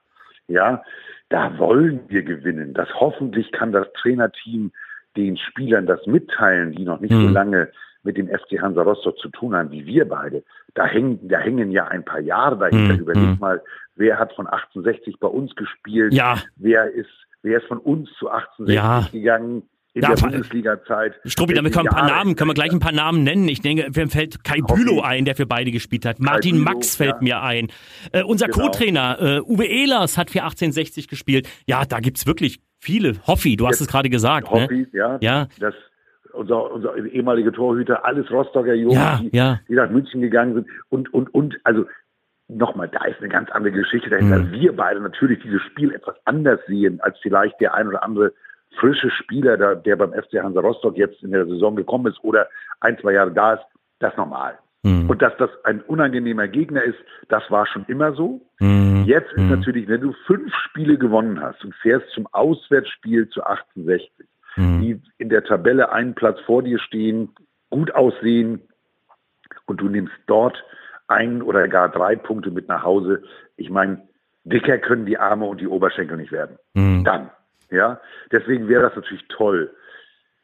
Ja, 0.49 0.83
da 1.31 1.59
wollen 1.59 2.01
wir 2.09 2.23
gewinnen. 2.23 2.75
Das 2.75 2.89
hoffentlich 2.95 3.51
kann 3.53 3.73
das 3.73 3.87
Trainerteam 3.95 4.73
den 5.17 5.37
Spielern 5.37 5.87
das 5.87 6.07
mitteilen, 6.07 6.73
die 6.73 6.85
noch 6.85 7.01
nicht 7.01 7.13
mhm. 7.13 7.29
so 7.29 7.29
lange 7.29 7.71
mit 8.03 8.17
dem 8.17 8.29
FC 8.29 8.61
Hansa 8.61 8.83
Rostock 8.83 9.17
zu 9.19 9.29
tun 9.29 9.55
haben 9.55 9.71
wie 9.71 9.87
wir 9.87 10.09
beide. 10.09 10.43
Da 10.75 10.87
hängen, 10.87 11.29
da 11.29 11.39
hängen 11.39 11.71
ja 11.71 11.87
ein 11.87 12.05
paar 12.05 12.21
Jahre 12.21 12.59
dahinter. 12.59 12.95
Mhm. 12.95 13.01
Überleg 13.01 13.23
hm. 13.23 13.39
mal, 13.39 13.63
wer 13.97 14.19
hat 14.19 14.33
von 14.35 14.47
1860 14.47 15.19
bei 15.21 15.29
uns 15.29 15.55
gespielt? 15.55 16.13
Ja. 16.13 16.39
Wer 16.57 16.91
ist, 16.93 17.11
wer 17.43 17.59
ist 17.59 17.67
von 17.67 17.79
uns 17.79 18.09
zu 18.19 18.29
1860 18.29 18.75
ja. 18.75 19.09
gegangen? 19.13 19.63
in 19.95 20.03
ja, 20.03 20.15
der 20.15 20.23
Bundesliga-Zeit. 20.23 21.21
Struppi, 21.27 21.53
damit 21.53 21.75
können 21.75 21.85
wir 21.85 21.91
ein 21.93 22.07
paar 22.07 22.09
Namen, 22.09 22.35
können 22.35 22.51
wir 22.51 22.55
gleich 22.55 22.73
ein 22.73 22.81
paar 22.81 22.93
Namen 22.93 23.25
nennen. 23.25 23.47
Ich 23.49 23.61
denke, 23.61 23.91
mir 23.95 24.09
fällt 24.09 24.43
Kai 24.43 24.61
Bülow 24.61 25.03
ein, 25.03 25.25
der 25.25 25.35
für 25.35 25.47
beide 25.47 25.71
gespielt 25.71 26.07
hat. 26.07 26.19
Martin 26.19 26.53
Bülow, 26.53 26.65
Max 26.65 26.97
fällt 26.97 27.17
ja. 27.17 27.19
mir 27.21 27.43
ein. 27.43 27.69
Äh, 28.13 28.23
unser 28.23 28.47
genau. 28.47 28.69
Co-Trainer 28.69 29.17
äh, 29.21 29.41
Uwe 29.41 29.67
Ehlers 29.67 30.17
hat 30.17 30.31
für 30.31 30.43
1860 30.43 31.09
gespielt. 31.09 31.49
Ja, 31.67 31.85
da 31.85 32.01
gibt's 32.01 32.27
wirklich 32.27 32.61
viele. 32.79 33.17
Hoffi, 33.27 33.57
du 33.57 33.67
hast 33.67 33.81
Jetzt, 33.81 33.83
es 33.83 33.89
gerade 33.89 34.09
gesagt. 34.09 34.51
Ne? 34.53 34.63
Hoffi, 34.63 34.75
ne? 34.75 34.89
ja. 34.93 35.19
ja. 35.21 35.49
Das, 35.61 35.75
unser, 36.33 36.73
unser 36.73 36.97
ehemaliger 36.97 37.53
Torhüter, 37.53 38.07
alles 38.07 38.31
Rostocker 38.31 38.73
Jungs, 38.73 38.95
ja, 38.95 39.21
die, 39.23 39.37
ja. 39.37 39.61
die 39.69 39.75
nach 39.75 39.91
München 39.91 40.23
gegangen 40.23 40.55
sind. 40.55 40.67
Und, 40.89 41.13
und, 41.13 41.35
und, 41.35 41.59
also 41.65 41.85
nochmal, 42.49 42.89
da 42.89 43.05
ist 43.05 43.19
eine 43.21 43.29
ganz 43.29 43.51
andere 43.51 43.73
Geschichte 43.73 44.11
dahinter. 44.11 44.39
Mhm. 44.39 44.53
Wir 44.53 44.77
beide 44.77 45.01
natürlich 45.01 45.41
dieses 45.43 45.63
Spiel 45.63 45.93
etwas 45.95 46.17
anders 46.25 46.61
sehen, 46.67 47.01
als 47.01 47.19
vielleicht 47.21 47.61
der 47.61 47.75
ein 47.75 47.89
oder 47.89 48.03
andere 48.03 48.33
frische 48.79 49.11
Spieler, 49.11 49.77
der, 49.77 49.97
beim 49.97 50.13
FC 50.13 50.43
Hansa 50.43 50.61
Rostock 50.61 50.97
jetzt 50.97 51.23
in 51.23 51.33
der 51.33 51.47
Saison 51.47 51.77
gekommen 51.77 52.07
ist 52.07 52.23
oder 52.23 52.49
ein, 52.81 52.99
zwei 52.99 53.13
Jahre 53.13 53.33
da 53.33 53.55
ist, 53.55 53.65
das 53.99 54.13
ist 54.13 54.19
normal. 54.19 54.59
Mhm. 54.83 55.09
Und 55.09 55.23
dass 55.23 55.37
das 55.39 55.51
ein 55.65 55.81
unangenehmer 55.83 56.49
Gegner 56.49 56.83
ist, 56.83 56.99
das 57.29 57.43
war 57.51 57.67
schon 57.67 57.85
immer 57.87 58.13
so. 58.15 58.41
Mhm. 58.59 59.05
Jetzt 59.07 59.33
ist 59.33 59.43
mhm. 59.43 59.51
natürlich, 59.51 59.89
wenn 59.89 60.01
du 60.01 60.13
fünf 60.27 60.53
Spiele 60.55 60.97
gewonnen 60.99 61.41
hast 61.41 61.65
und 61.65 61.75
fährst 61.77 62.09
zum 62.11 62.27
Auswärtsspiel 62.33 63.29
zu 63.29 63.43
1860, 63.45 64.27
mhm. 64.57 64.81
die 64.81 65.01
in 65.19 65.29
der 65.29 65.45
Tabelle 65.45 65.93
einen 65.93 66.15
Platz 66.15 66.41
vor 66.41 66.63
dir 66.63 66.79
stehen, 66.79 67.31
gut 67.71 67.95
aussehen 67.95 68.63
und 69.67 69.81
du 69.81 69.89
nimmst 69.89 70.15
dort 70.27 70.63
ein 71.13 71.43
oder 71.43 71.69
gar 71.69 71.89
drei 71.89 72.17
Punkte 72.17 72.51
mit 72.51 72.69
nach 72.69 72.83
Hause. 72.83 73.23
Ich 73.57 73.71
meine, 73.71 74.03
dicker 74.45 74.79
können 74.79 75.07
die 75.07 75.19
Arme 75.19 75.47
und 75.47 75.61
die 75.61 75.69
Oberschenkel 75.69 76.17
nicht 76.17 76.33
werden. 76.33 76.59
Mhm. 76.75 77.05
Dann, 77.05 77.31
ja. 77.71 78.01
Deswegen 78.31 78.69
wäre 78.69 78.83
das 78.83 78.97
natürlich 78.97 79.25
toll. 79.29 79.75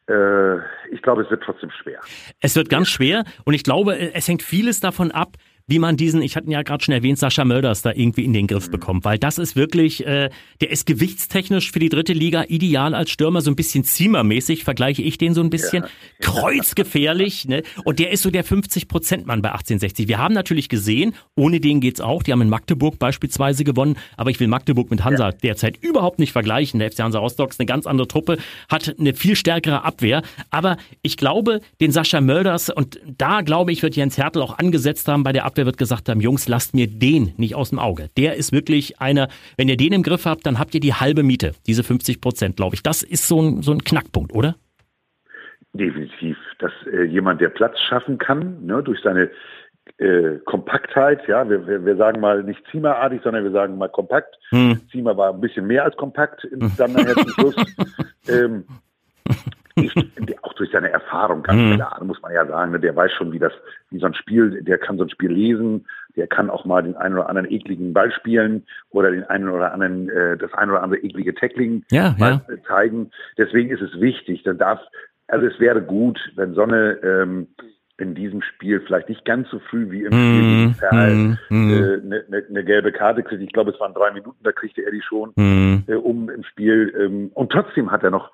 Äh, 0.09 0.57
ich 0.91 1.01
glaube, 1.01 1.23
es 1.23 1.29
wird 1.29 1.43
trotzdem 1.43 1.71
schwer. 1.71 1.99
Es 2.39 2.55
wird 2.55 2.69
ganz 2.69 2.87
schwer 2.87 3.23
und 3.45 3.53
ich 3.53 3.63
glaube, 3.63 3.97
es 3.97 4.27
hängt 4.27 4.41
vieles 4.41 4.79
davon 4.79 5.11
ab, 5.11 5.35
wie 5.69 5.79
man 5.79 5.97
diesen, 5.97 6.21
ich 6.21 6.35
hatte 6.35 6.49
ja 6.49 6.63
gerade 6.63 6.83
schon 6.83 6.93
erwähnt, 6.93 7.19
Sascha 7.19 7.45
Mölders 7.45 7.83
da 7.83 7.91
irgendwie 7.93 8.25
in 8.25 8.33
den 8.33 8.47
Griff 8.47 8.67
mhm. 8.67 8.71
bekommt, 8.71 9.05
weil 9.05 9.19
das 9.19 9.37
ist 9.37 9.55
wirklich, 9.55 10.05
äh, 10.05 10.29
der 10.61 10.71
ist 10.71 10.85
gewichtstechnisch 10.85 11.71
für 11.71 11.79
die 11.79 11.89
dritte 11.89 12.13
Liga 12.13 12.45
ideal 12.47 12.95
als 12.95 13.11
Stürmer, 13.11 13.41
so 13.41 13.51
ein 13.51 13.55
bisschen 13.55 13.83
Ziemermäßig, 13.83 14.63
vergleiche 14.63 15.03
ich 15.03 15.17
den 15.17 15.35
so 15.35 15.41
ein 15.41 15.51
bisschen, 15.51 15.83
ja. 15.83 15.89
kreuzgefährlich, 16.21 17.45
ne? 17.45 17.61
Und 17.83 17.99
der 17.99 18.11
ist 18.11 18.23
so 18.23 18.31
der 18.31 18.43
50-Prozent-Mann 18.43 19.41
bei 19.41 19.49
1860. 19.49 20.07
Wir 20.07 20.17
haben 20.17 20.33
natürlich 20.33 20.69
gesehen, 20.69 21.13
ohne 21.35 21.59
den 21.59 21.81
geht's 21.81 22.01
auch, 22.01 22.23
die 22.23 22.31
haben 22.31 22.41
in 22.41 22.49
Magdeburg 22.49 22.97
beispielsweise 22.97 23.63
gewonnen, 23.63 23.95
aber 24.17 24.31
ich 24.31 24.39
will 24.39 24.47
Magdeburg 24.47 24.89
mit 24.89 25.03
Hansa 25.03 25.29
ja. 25.29 25.31
derzeit 25.31 25.77
überhaupt 25.81 26.17
nicht 26.17 26.31
vergleichen. 26.31 26.79
Der 26.79 26.91
FC 26.91 26.99
Hansa 26.99 27.19
Rostock 27.19 27.51
ist 27.51 27.59
eine 27.59 27.67
ganz 27.67 27.85
andere 27.85 28.07
Truppe, 28.07 28.37
hat 28.69 28.95
eine 28.99 29.13
viel 29.13 29.35
stärkere 29.35 29.83
Abwehr, 29.83 30.23
aber 30.49 30.77
ich 31.03 31.15
glaube, 31.15 31.61
den 31.79 31.91
Sascha 31.91 32.21
Mölders, 32.21 32.69
und 32.69 32.99
da 33.17 33.41
glaube 33.41 33.71
ich, 33.71 33.83
wird 33.83 33.95
Jens 33.95 34.17
Hertel 34.17 34.41
auch 34.41 34.57
angesetzt 34.57 35.07
haben 35.07 35.23
bei 35.23 35.31
der 35.31 35.45
Abwehr, 35.45 35.58
Software 35.59 35.65
wird 35.65 35.77
gesagt 35.77 36.07
haben, 36.07 36.21
Jungs, 36.21 36.47
lasst 36.47 36.73
mir 36.73 36.87
den 36.87 37.33
nicht 37.35 37.53
aus 37.53 37.71
dem 37.71 37.79
Auge. 37.79 38.09
Der 38.15 38.35
ist 38.35 38.53
wirklich 38.53 39.01
einer, 39.01 39.27
wenn 39.57 39.67
ihr 39.67 39.75
den 39.75 39.91
im 39.91 40.03
Griff 40.03 40.25
habt, 40.25 40.45
dann 40.45 40.57
habt 40.57 40.73
ihr 40.73 40.79
die 40.79 40.93
halbe 40.93 41.21
Miete, 41.21 41.51
diese 41.67 41.83
50 41.83 42.21
Prozent, 42.21 42.55
glaube 42.55 42.75
ich. 42.75 42.83
Das 42.83 43.03
ist 43.03 43.27
so 43.27 43.41
ein, 43.41 43.61
so 43.61 43.73
ein 43.73 43.83
Knackpunkt, 43.83 44.33
oder? 44.33 44.55
Definitiv, 45.73 46.37
dass 46.59 46.71
äh, 46.93 47.03
jemand, 47.03 47.41
der 47.41 47.49
Platz 47.49 47.77
schaffen 47.81 48.17
kann, 48.17 48.65
ne, 48.65 48.81
durch 48.81 49.01
seine 49.03 49.31
äh, 49.97 50.37
Kompaktheit, 50.45 51.27
ja, 51.27 51.49
wir, 51.49 51.67
wir, 51.67 51.85
wir 51.85 51.97
sagen 51.97 52.21
mal 52.21 52.41
nicht 52.41 52.61
Ziemerartig, 52.71 53.19
sondern 53.21 53.43
wir 53.43 53.51
sagen 53.51 53.77
mal 53.77 53.89
kompakt. 53.89 54.35
Hm. 54.51 54.79
Ziemer 54.91 55.17
war 55.17 55.33
ein 55.33 55.41
bisschen 55.41 55.67
mehr 55.67 55.83
als 55.83 55.97
kompakt 55.97 56.47
dann 56.77 56.93
nachher 56.93 57.15
zum 57.15 57.29
Schluss. 57.31 57.55
ähm, 58.29 58.63
ich, 59.75 59.93
durch 60.59 60.71
seine 60.71 60.89
Erfahrung, 60.89 61.43
ganz 61.43 61.61
mhm. 61.61 61.75
klar, 61.75 62.03
muss 62.03 62.21
man 62.21 62.33
ja 62.33 62.45
sagen, 62.45 62.71
ne, 62.71 62.79
der 62.79 62.95
weiß 62.95 63.11
schon, 63.13 63.31
wie 63.31 63.39
das, 63.39 63.53
wie 63.89 63.99
so 63.99 64.05
ein 64.05 64.13
Spiel, 64.13 64.61
der 64.63 64.77
kann 64.77 64.97
so 64.97 65.03
ein 65.03 65.09
Spiel 65.09 65.31
lesen, 65.31 65.85
der 66.15 66.27
kann 66.27 66.49
auch 66.49 66.65
mal 66.65 66.83
den 66.83 66.95
einen 66.95 67.15
oder 67.15 67.29
anderen 67.29 67.51
ekligen 67.51 67.93
Ball 67.93 68.11
spielen 68.11 68.65
oder 68.89 69.11
den 69.11 69.23
einen 69.23 69.49
oder 69.49 69.73
anderen, 69.73 70.09
äh, 70.09 70.37
das 70.37 70.53
ein 70.53 70.69
oder 70.69 70.83
andere 70.83 71.01
eklige 71.01 71.33
Tackling 71.33 71.83
ja, 71.91 72.15
mal 72.17 72.41
ja. 72.47 72.55
zeigen. 72.67 73.11
Deswegen 73.37 73.69
ist 73.69 73.81
es 73.81 73.99
wichtig, 73.99 74.43
dann 74.43 74.57
darf, 74.57 74.79
also 75.27 75.45
es 75.45 75.59
wäre 75.59 75.81
gut, 75.81 76.19
wenn 76.35 76.53
so 76.53 76.63
eine, 76.63 76.99
ähm, 77.03 77.47
in 77.99 78.15
diesem 78.15 78.41
Spiel 78.41 78.81
vielleicht 78.81 79.09
nicht 79.09 79.25
ganz 79.25 79.49
so 79.49 79.59
früh 79.59 79.89
wie 79.91 80.03
im 80.03 80.13
Spiel 80.13 80.41
gegen 80.41 80.73
Ferl 80.75 81.15
mm, 81.15 81.37
mm. 81.49 81.69
äh, 81.69 81.93
eine, 82.01 82.25
eine, 82.27 82.45
eine 82.49 82.63
gelbe 82.63 82.91
Karte 82.91 83.23
kriegt. 83.23 83.41
Ich 83.41 83.51
glaube, 83.51 83.71
es 83.71 83.79
waren 83.79 83.93
drei 83.93 84.11
Minuten, 84.11 84.41
da 84.43 84.51
kriegte 84.51 84.83
er 84.83 84.91
die 84.91 85.01
schon 85.01 85.31
mm. 85.35 85.83
äh, 85.87 85.95
um 85.95 86.29
im 86.29 86.43
Spiel. 86.43 86.93
Ähm, 86.97 87.31
und 87.33 87.51
trotzdem 87.51 87.91
hat 87.91 88.03
er 88.03 88.11
noch, 88.11 88.31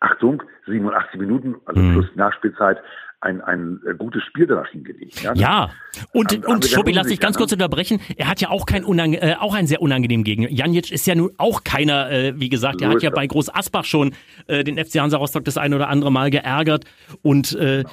Achtung, 0.00 0.42
87 0.66 1.18
Minuten, 1.18 1.56
also 1.64 1.80
mm. 1.80 1.92
plus 1.92 2.06
Nachspielzeit, 2.16 2.78
ein, 3.20 3.40
ein 3.40 3.80
äh, 3.86 3.94
gutes 3.94 4.22
Spiel 4.24 4.46
danach 4.46 4.68
hingelegt. 4.68 5.22
Ja, 5.22 5.34
ja. 5.34 5.70
und, 6.12 6.32
haben, 6.32 6.44
und 6.44 6.64
Schobi, 6.64 6.92
lass 6.92 7.06
dich 7.06 7.18
ganz 7.18 7.36
kurz 7.36 7.52
unterbrechen. 7.52 8.00
Er 8.16 8.28
hat 8.28 8.40
ja 8.40 8.50
auch 8.50 8.66
kein 8.66 8.84
unange 8.84 9.20
äh, 9.20 9.36
auch 9.36 9.54
einen 9.54 9.66
sehr 9.66 9.80
unangenehmen 9.80 10.22
Gegner. 10.22 10.48
Janic 10.50 10.92
ist 10.92 11.06
ja 11.06 11.14
nun 11.14 11.30
auch 11.38 11.64
keiner, 11.64 12.10
äh, 12.10 12.38
wie 12.38 12.48
gesagt, 12.48 12.80
so 12.80 12.86
hat 12.86 13.02
ja 13.02 13.10
bei 13.10 13.26
Groß 13.26 13.54
Asbach 13.54 13.84
schon 13.84 14.14
äh, 14.46 14.64
den 14.64 14.76
FC 14.76 15.00
Hansa 15.00 15.16
Rostock 15.16 15.44
das 15.44 15.56
ein 15.56 15.72
oder 15.72 15.88
andere 15.88 16.12
Mal 16.12 16.30
geärgert 16.30 16.84
und 17.22 17.54
äh, 17.54 17.78
genau 17.82 17.90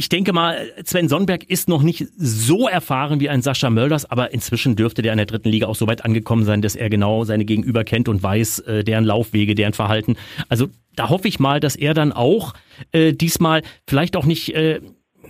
ich 0.00 0.08
denke 0.08 0.32
mal, 0.32 0.72
Sven 0.82 1.10
Sonnenberg 1.10 1.44
ist 1.44 1.68
noch 1.68 1.82
nicht 1.82 2.06
so 2.16 2.66
erfahren 2.66 3.20
wie 3.20 3.28
ein 3.28 3.42
Sascha 3.42 3.68
Mölders, 3.68 4.10
aber 4.10 4.32
inzwischen 4.32 4.74
dürfte 4.74 5.02
der 5.02 5.12
in 5.12 5.18
der 5.18 5.26
dritten 5.26 5.50
Liga 5.50 5.66
auch 5.66 5.74
so 5.74 5.86
weit 5.86 6.06
angekommen 6.06 6.46
sein, 6.46 6.62
dass 6.62 6.74
er 6.74 6.88
genau 6.88 7.24
seine 7.24 7.44
Gegenüber 7.44 7.84
kennt 7.84 8.08
und 8.08 8.22
weiß, 8.22 8.60
äh, 8.60 8.82
deren 8.82 9.04
Laufwege, 9.04 9.54
deren 9.54 9.74
Verhalten. 9.74 10.16
Also 10.48 10.68
da 10.96 11.10
hoffe 11.10 11.28
ich 11.28 11.38
mal, 11.38 11.60
dass 11.60 11.76
er 11.76 11.92
dann 11.92 12.12
auch 12.12 12.54
äh, 12.92 13.12
diesmal 13.12 13.60
vielleicht 13.86 14.16
auch 14.16 14.24
nicht, 14.24 14.54
äh, 14.54 14.80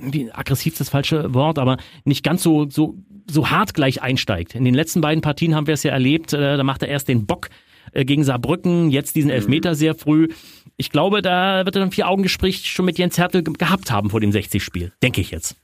wie 0.01 0.31
aggressiv 0.31 0.79
das 0.79 0.89
falsche 0.89 1.35
Wort, 1.35 1.59
aber 1.59 1.77
nicht 2.05 2.23
ganz 2.23 2.41
so, 2.45 2.71
so, 2.71 2.95
so 3.29 3.51
hart 3.51 3.75
gleich 3.75 4.03
einsteigt. 4.03 4.55
In 4.55 4.65
den 4.65 4.75
letzten 4.75 5.01
beiden 5.01 5.21
Partien 5.21 5.57
haben 5.57 5.67
wir 5.67 5.75
es 5.75 5.83
ja 5.83 5.91
erlebt, 5.91 6.33
äh, 6.33 6.57
da 6.57 6.63
macht 6.63 6.85
er 6.85 6.89
erst 6.91 7.09
den 7.09 7.27
Bock 7.27 7.49
äh, 7.93 8.05
gegen 8.05 8.25
Saarbrücken, 8.25 8.91
jetzt 8.91 9.17
diesen 9.17 9.31
Elfmeter 9.31 9.75
sehr 9.75 9.95
früh. 9.95 10.29
Ich 10.77 10.91
glaube, 10.91 11.23
da 11.23 11.65
wird 11.65 11.77
er 11.77 11.81
dann 11.81 11.91
vier 11.91 12.09
Augengespräch 12.09 12.67
schon 12.67 12.87
mit 12.87 12.99
Jens 12.99 13.19
Hertel 13.19 13.43
gehabt 13.43 13.91
haben 13.91 14.11
vor 14.11 14.21
dem 14.21 14.31
60-Spiel. 14.31 14.93
Denke 15.03 15.21
ich 15.21 15.31
jetzt. 15.31 15.57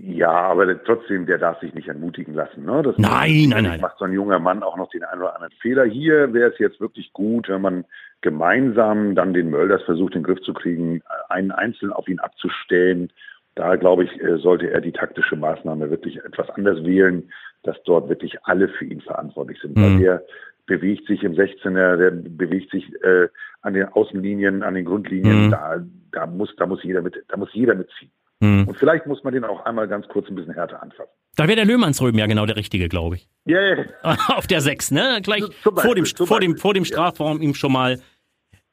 Ja, 0.00 0.30
aber 0.30 0.82
trotzdem, 0.84 1.26
der 1.26 1.38
darf 1.38 1.58
sich 1.58 1.74
nicht 1.74 1.88
entmutigen 1.88 2.32
lassen. 2.34 2.64
Ne? 2.64 2.82
Das 2.82 2.96
nein, 2.98 3.48
nein, 3.48 3.64
nein. 3.64 3.80
Macht 3.80 3.98
so 3.98 4.04
ein 4.04 4.12
junger 4.12 4.38
Mann 4.38 4.62
auch 4.62 4.76
noch 4.76 4.90
den 4.90 5.02
einen 5.02 5.22
oder 5.22 5.34
anderen 5.34 5.54
Fehler. 5.60 5.84
Hier 5.86 6.32
wäre 6.32 6.52
es 6.52 6.58
jetzt 6.58 6.80
wirklich 6.80 7.12
gut, 7.12 7.48
wenn 7.48 7.60
man 7.60 7.84
gemeinsam 8.20 9.16
dann 9.16 9.34
den 9.34 9.50
Mölders 9.50 9.82
versucht, 9.82 10.14
in 10.14 10.20
den 10.20 10.26
Griff 10.26 10.40
zu 10.42 10.54
kriegen, 10.54 11.02
einen 11.28 11.50
Einzelnen 11.50 11.92
auf 11.92 12.06
ihn 12.06 12.20
abzustellen. 12.20 13.10
Da, 13.56 13.74
glaube 13.74 14.04
ich, 14.04 14.22
äh, 14.22 14.38
sollte 14.38 14.70
er 14.70 14.80
die 14.80 14.92
taktische 14.92 15.34
Maßnahme 15.34 15.90
wirklich 15.90 16.24
etwas 16.24 16.48
anders 16.50 16.84
wählen, 16.84 17.28
dass 17.64 17.76
dort 17.82 18.08
wirklich 18.08 18.36
alle 18.44 18.68
für 18.68 18.84
ihn 18.84 19.00
verantwortlich 19.00 19.58
sind. 19.60 19.76
Mhm. 19.76 19.82
Weil 19.82 19.98
der 19.98 20.22
bewegt 20.68 21.06
sich 21.08 21.24
im 21.24 21.32
16er, 21.32 21.96
der 21.96 22.10
bewegt 22.10 22.70
sich 22.70 22.84
äh, 23.02 23.28
an 23.62 23.74
den 23.74 23.86
Außenlinien, 23.86 24.62
an 24.62 24.74
den 24.74 24.84
Grundlinien. 24.84 25.46
Mhm. 25.46 25.50
Da, 25.50 25.84
da 26.12 26.26
muss, 26.26 26.54
da 26.56 26.66
muss 26.66 26.84
jeder 26.84 27.02
mit, 27.02 27.16
da 27.26 27.36
muss 27.36 27.48
jeder 27.52 27.74
mitziehen. 27.74 28.12
Mhm. 28.40 28.68
Und 28.68 28.76
vielleicht 28.76 29.06
muss 29.06 29.24
man 29.24 29.34
den 29.34 29.44
auch 29.44 29.64
einmal 29.64 29.88
ganz 29.88 30.06
kurz 30.06 30.28
ein 30.28 30.36
bisschen 30.36 30.54
härter 30.54 30.80
anfassen. 30.80 31.10
Da 31.34 31.48
wäre 31.48 31.56
der 31.56 31.64
Löhmannsröben 31.64 32.18
ja 32.18 32.26
genau 32.26 32.46
der 32.46 32.56
Richtige, 32.56 32.88
glaube 32.88 33.16
ich. 33.16 33.28
Ja, 33.46 33.60
ja. 33.60 33.84
Auf 34.28 34.46
der 34.46 34.60
6, 34.60 34.92
ne? 34.92 35.18
Gleich 35.22 35.42
Beispiel, 35.42 35.72
vor, 35.74 35.94
dem, 35.94 36.06
vor, 36.06 36.40
dem, 36.40 36.56
vor 36.56 36.74
dem 36.74 36.84
Strafraum 36.84 37.40
ihm 37.40 37.54
schon 37.54 37.72
mal 37.72 37.98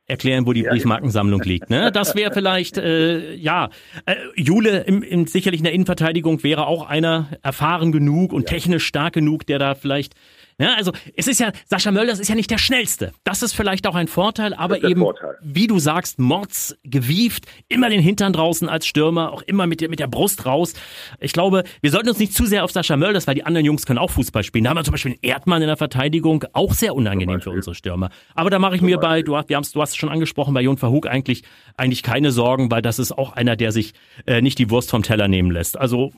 erklären, 0.07 0.45
wo 0.45 0.53
die 0.53 0.61
ja, 0.61 0.71
Briefmarkensammlung 0.71 1.39
ja. 1.41 1.47
liegt. 1.47 1.69
Ne? 1.69 1.91
Das 1.91 2.15
wäre 2.15 2.31
vielleicht, 2.31 2.77
äh, 2.77 3.33
ja, 3.33 3.69
äh, 4.05 4.15
Jule 4.35 4.81
im, 4.81 5.01
im, 5.01 5.25
sicherlich 5.25 5.61
in 5.61 5.63
der 5.63 5.73
Innenverteidigung 5.73 6.43
wäre 6.43 6.67
auch 6.67 6.87
einer 6.87 7.29
erfahren 7.41 7.91
genug 7.91 8.31
und 8.31 8.43
ja. 8.43 8.55
technisch 8.55 8.85
stark 8.85 9.13
genug, 9.13 9.47
der 9.47 9.57
da 9.57 9.73
vielleicht 9.73 10.13
ja, 10.57 10.73
also 10.75 10.91
es 11.17 11.27
ist 11.27 11.39
ja, 11.39 11.51
Sascha 11.65 11.91
Mölders 11.91 12.19
ist 12.19 12.29
ja 12.29 12.35
nicht 12.35 12.49
der 12.49 12.57
Schnellste. 12.57 13.11
Das 13.25 13.43
ist 13.43 13.53
vielleicht 13.53 13.87
auch 13.87 13.95
ein 13.95 14.07
Vorteil, 14.07 14.53
aber 14.53 14.83
eben, 14.83 15.01
Vorteil. 15.01 15.35
wie 15.41 15.67
du 15.67 15.79
sagst, 15.79 16.17
Mords 16.17 16.77
gewieft, 16.83 17.45
immer 17.67 17.89
den 17.89 17.99
Hintern 17.99 18.31
draußen 18.31 18.69
als 18.69 18.87
Stürmer, 18.87 19.33
auch 19.33 19.41
immer 19.41 19.67
mit 19.67 19.81
der, 19.81 19.89
mit 19.89 19.99
der 19.99 20.07
Brust 20.07 20.45
raus. 20.45 20.73
Ich 21.19 21.33
glaube, 21.33 21.63
wir 21.81 21.91
sollten 21.91 22.07
uns 22.07 22.19
nicht 22.19 22.33
zu 22.33 22.45
sehr 22.45 22.63
auf 22.63 22.71
Sascha 22.71 22.95
Mölders, 22.95 23.27
weil 23.27 23.35
die 23.35 23.45
anderen 23.45 23.65
Jungs 23.65 23.85
können 23.85 23.99
auch 23.99 24.11
Fußball 24.11 24.43
spielen. 24.43 24.63
Da 24.63 24.69
haben 24.69 24.77
wir 24.77 24.83
zum 24.85 24.93
Beispiel 24.93 25.17
Erdmann 25.21 25.61
in 25.61 25.67
der 25.67 25.77
Verteidigung, 25.77 26.45
auch 26.53 26.73
sehr 26.73 26.95
unangenehm 26.95 27.41
für 27.41 27.51
unsere 27.51 27.75
Stürmer. 27.75 28.09
Aber 28.33 28.49
da 28.49 28.57
mache 28.57 28.75
ich 28.75 28.81
mir 28.81 28.97
bei, 28.97 29.23
du 29.23 29.35
hast, 29.35 29.49
wir 29.49 29.59
du 29.59 29.81
hast 29.81 29.89
es 29.89 29.95
schon 29.97 30.09
angesprochen, 30.09 30.53
bei 30.53 30.61
Jon 30.61 30.77
Verhoek 30.77 31.07
eigentlich, 31.07 31.43
eigentlich 31.75 32.01
keine 32.01 32.31
Sorgen, 32.31 32.71
weil 32.71 32.81
das 32.81 32.97
ist 32.97 33.11
auch 33.11 33.33
einer, 33.33 33.57
der 33.57 33.73
sich 33.73 33.93
äh, 34.25 34.41
nicht 34.41 34.57
die 34.59 34.69
Wurst 34.69 34.89
vom 34.89 35.03
Teller 35.03 35.27
nehmen 35.27 35.51
lässt. 35.51 35.77
Also 35.77 36.13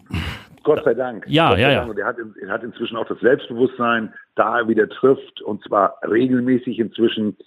Gott 0.68 0.84
sei 0.84 0.94
Dank. 0.94 1.26
Ja, 1.28 1.52
Gott 1.52 1.60
ja, 1.60 1.72
ja. 1.72 1.84
Und 1.84 1.98
er 1.98 2.06
hat, 2.06 2.18
er 2.42 2.50
hat 2.50 2.64
inzwischen 2.64 2.98
auch 2.98 3.08
das 3.08 3.20
Selbstbewusstsein, 3.22 4.14
da 4.38 4.60
er 4.60 4.68
wieder 4.68 4.88
trifft 4.90 5.42
und 5.42 5.64
zwar 5.64 6.00
regelmäßig 6.04 6.80
inzwischen, 6.80 7.38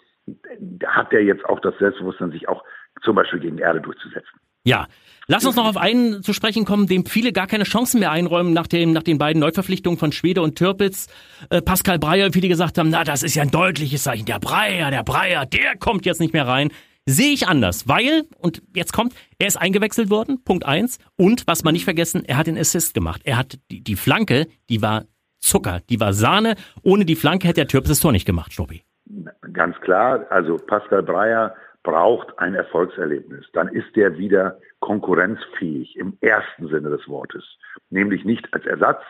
hat 0.87 1.13
er 1.13 1.23
jetzt 1.23 1.45
auch 1.45 1.61
das 1.61 1.75
Selbstbewusstsein, 1.79 2.33
sich 2.33 2.49
auch 2.49 2.63
zum 3.03 3.15
Beispiel 3.15 3.41
gegen 3.41 3.59
Erde 3.59 3.81
durchzusetzen. 3.81 4.41
Ja, 4.65 4.89
lass 5.27 5.47
uns 5.47 5.57
noch 5.57 5.67
auf 5.67 5.79
einen 5.79 6.23
zu 6.23 6.35
sprechen 6.35 6.67
kommen, 6.67 6.87
dem 6.87 7.07
viele 7.07 7.33
gar 7.33 7.47
keine 7.47 7.65
Chancen 7.65 8.01
mehr 8.01 8.11
einräumen 8.11 8.53
nach, 8.53 8.67
dem, 8.67 8.93
nach 8.93 9.03
den 9.03 9.17
beiden 9.17 9.41
Neuverpflichtungen 9.41 9.99
von 9.99 10.13
Schwede 10.13 10.43
und 10.43 10.57
Türpitz. 10.57 11.07
Äh, 11.49 11.63
Pascal 11.63 11.99
Breyer, 11.99 12.31
viele 12.33 12.49
gesagt 12.49 12.77
haben, 12.77 12.91
na, 12.91 13.05
das 13.05 13.23
ist 13.23 13.35
ja 13.35 13.43
ein 13.43 13.51
deutliches 13.51 14.03
Zeichen. 14.03 14.27
Der 14.27 14.39
Breyer, 14.39 14.91
der 14.91 15.03
Breyer, 15.03 15.47
der 15.47 15.77
kommt 15.79 16.05
jetzt 16.05 16.21
nicht 16.21 16.35
mehr 16.35 16.47
rein. 16.47 16.71
Sehe 17.07 17.33
ich 17.33 17.49
anders, 17.49 17.89
weil, 17.89 18.25
und 18.37 18.63
jetzt 18.77 18.93
kommt, 18.93 19.15
er 19.39 19.47
ist 19.47 19.57
eingewechselt 19.57 20.11
worden, 20.11 20.45
Punkt 20.45 20.67
eins. 20.67 20.99
Und 21.17 21.47
was 21.47 21.65
man 21.65 21.73
nicht 21.73 21.85
vergessen, 21.85 22.23
er 22.27 22.37
hat 22.37 22.47
den 22.47 22.59
Assist 22.59 22.93
gemacht. 22.93 23.23
Er 23.25 23.39
hat 23.39 23.59
die, 23.71 23.83
die 23.83 23.97
Flanke, 23.97 24.47
die 24.69 24.83
war 24.83 25.07
Zucker, 25.41 25.81
die 25.89 26.01
war 26.01 26.13
Sahne. 26.13 26.55
Ohne 26.83 27.05
die 27.05 27.17
Flanke 27.17 27.49
hätte 27.49 27.61
der 27.61 27.69
Türpitz 27.69 27.91
das 27.91 28.01
Tor 28.01 28.13
nicht 28.13 28.27
gemacht, 28.27 28.53
Stoppi. 28.53 28.83
Ganz 29.53 29.81
klar, 29.81 30.27
also 30.31 30.57
Pascal 30.57 31.03
Breyer 31.03 31.55
braucht 31.83 32.39
ein 32.39 32.55
Erfolgserlebnis. 32.55 33.47
Dann 33.53 33.69
ist 33.69 33.97
er 33.97 34.19
wieder 34.19 34.59
konkurrenzfähig 34.81 35.97
im 35.97 36.17
ersten 36.21 36.69
Sinne 36.69 36.91
des 36.91 37.09
Wortes. 37.09 37.45
Nämlich 37.89 38.25
nicht 38.25 38.53
als 38.53 38.67
Ersatz, 38.67 39.03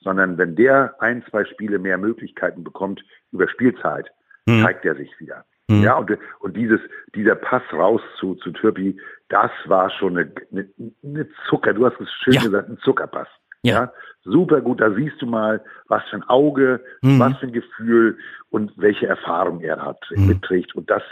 sondern 0.00 0.38
wenn 0.38 0.54
der 0.54 0.94
ein, 1.00 1.24
zwei 1.30 1.44
Spiele 1.44 1.78
mehr 1.78 1.98
Möglichkeiten 1.98 2.62
bekommt 2.62 3.02
über 3.32 3.48
Spielzeit, 3.48 4.10
hm. 4.48 4.62
zeigt 4.62 4.84
er 4.84 4.94
sich 4.94 5.10
wieder. 5.18 5.44
Mhm. 5.68 5.82
Ja, 5.82 5.96
und, 5.96 6.16
und 6.40 6.56
dieses, 6.56 6.80
dieser 7.14 7.34
Pass 7.34 7.62
raus 7.72 8.00
zu, 8.18 8.34
zu 8.36 8.50
Türpi, 8.52 8.98
das 9.28 9.50
war 9.66 9.90
schon 9.90 10.16
eine, 10.16 10.32
eine, 10.50 10.68
eine 11.04 11.28
Zucker, 11.48 11.74
du 11.74 11.86
hast 11.86 12.00
es 12.00 12.10
schön 12.24 12.34
ja. 12.34 12.42
gesagt, 12.42 12.68
ein 12.68 12.78
Zuckerpass. 12.78 13.28
Ja. 13.62 13.74
ja. 13.74 13.92
super 14.24 14.60
gut, 14.60 14.80
da 14.80 14.92
siehst 14.92 15.20
du 15.20 15.26
mal, 15.26 15.62
was 15.88 16.02
für 16.10 16.16
ein 16.16 16.28
Auge, 16.28 16.84
mhm. 17.02 17.18
was 17.18 17.36
für 17.38 17.46
ein 17.46 17.52
Gefühl 17.52 18.18
und 18.50 18.72
welche 18.76 19.06
Erfahrung 19.06 19.60
er 19.60 19.82
hat, 19.82 20.00
mhm. 20.10 20.28
mitträgt. 20.28 20.74
Und 20.74 20.90
das, 20.90 21.02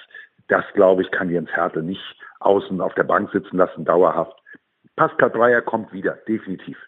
das 0.48 0.64
glaube 0.74 1.02
ich, 1.02 1.10
kann 1.10 1.30
Jens 1.30 1.50
Hertel 1.50 1.82
nicht 1.82 2.02
außen 2.40 2.80
auf 2.80 2.94
der 2.94 3.04
Bank 3.04 3.30
sitzen 3.32 3.56
lassen, 3.56 3.84
dauerhaft. 3.84 4.36
Pascal 4.96 5.30
Breyer 5.30 5.60
kommt 5.60 5.92
wieder, 5.92 6.18
definitiv. 6.28 6.78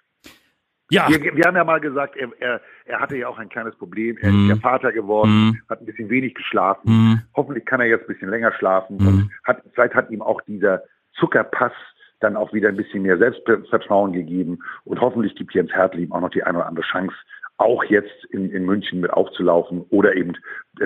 Ja. 0.90 1.06
Wir, 1.08 1.20
wir, 1.36 1.44
haben 1.44 1.56
ja 1.56 1.64
mal 1.64 1.80
gesagt, 1.80 2.16
er, 2.16 2.30
er, 2.38 2.62
er 2.86 3.00
hatte 3.00 3.16
ja 3.16 3.28
auch 3.28 3.38
ein 3.38 3.50
kleines 3.50 3.76
Problem. 3.76 4.16
Er 4.22 4.32
mm. 4.32 4.44
ist 4.44 4.56
ja 4.56 4.56
Vater 4.56 4.92
geworden, 4.92 5.50
mm. 5.50 5.58
hat 5.68 5.80
ein 5.80 5.86
bisschen 5.86 6.08
wenig 6.08 6.34
geschlafen. 6.34 6.90
Mm. 6.90 7.22
Hoffentlich 7.36 7.66
kann 7.66 7.80
er 7.80 7.88
jetzt 7.88 8.08
ein 8.08 8.14
bisschen 8.14 8.30
länger 8.30 8.52
schlafen 8.52 8.96
und 8.96 9.16
mhm. 9.16 9.30
hat, 9.44 9.62
vielleicht 9.74 9.94
hat 9.94 10.10
ihm 10.10 10.22
auch 10.22 10.40
dieser 10.42 10.82
Zuckerpass 11.18 11.72
dann 12.20 12.36
auch 12.36 12.52
wieder 12.52 12.68
ein 12.68 12.76
bisschen 12.76 13.02
mehr 13.02 13.18
Selbstvertrauen 13.18 14.12
gegeben 14.12 14.58
und 14.84 15.00
hoffentlich 15.00 15.34
gibt 15.34 15.54
Jens 15.54 15.72
Hertel 15.72 16.00
ihm 16.00 16.12
auch 16.12 16.20
noch 16.20 16.30
die 16.30 16.42
eine 16.42 16.58
oder 16.58 16.66
andere 16.66 16.86
Chance, 16.86 17.14
auch 17.58 17.84
jetzt 17.84 18.24
in, 18.30 18.50
in 18.50 18.64
München 18.64 19.00
mit 19.00 19.12
aufzulaufen 19.12 19.84
oder 19.90 20.16
eben 20.16 20.34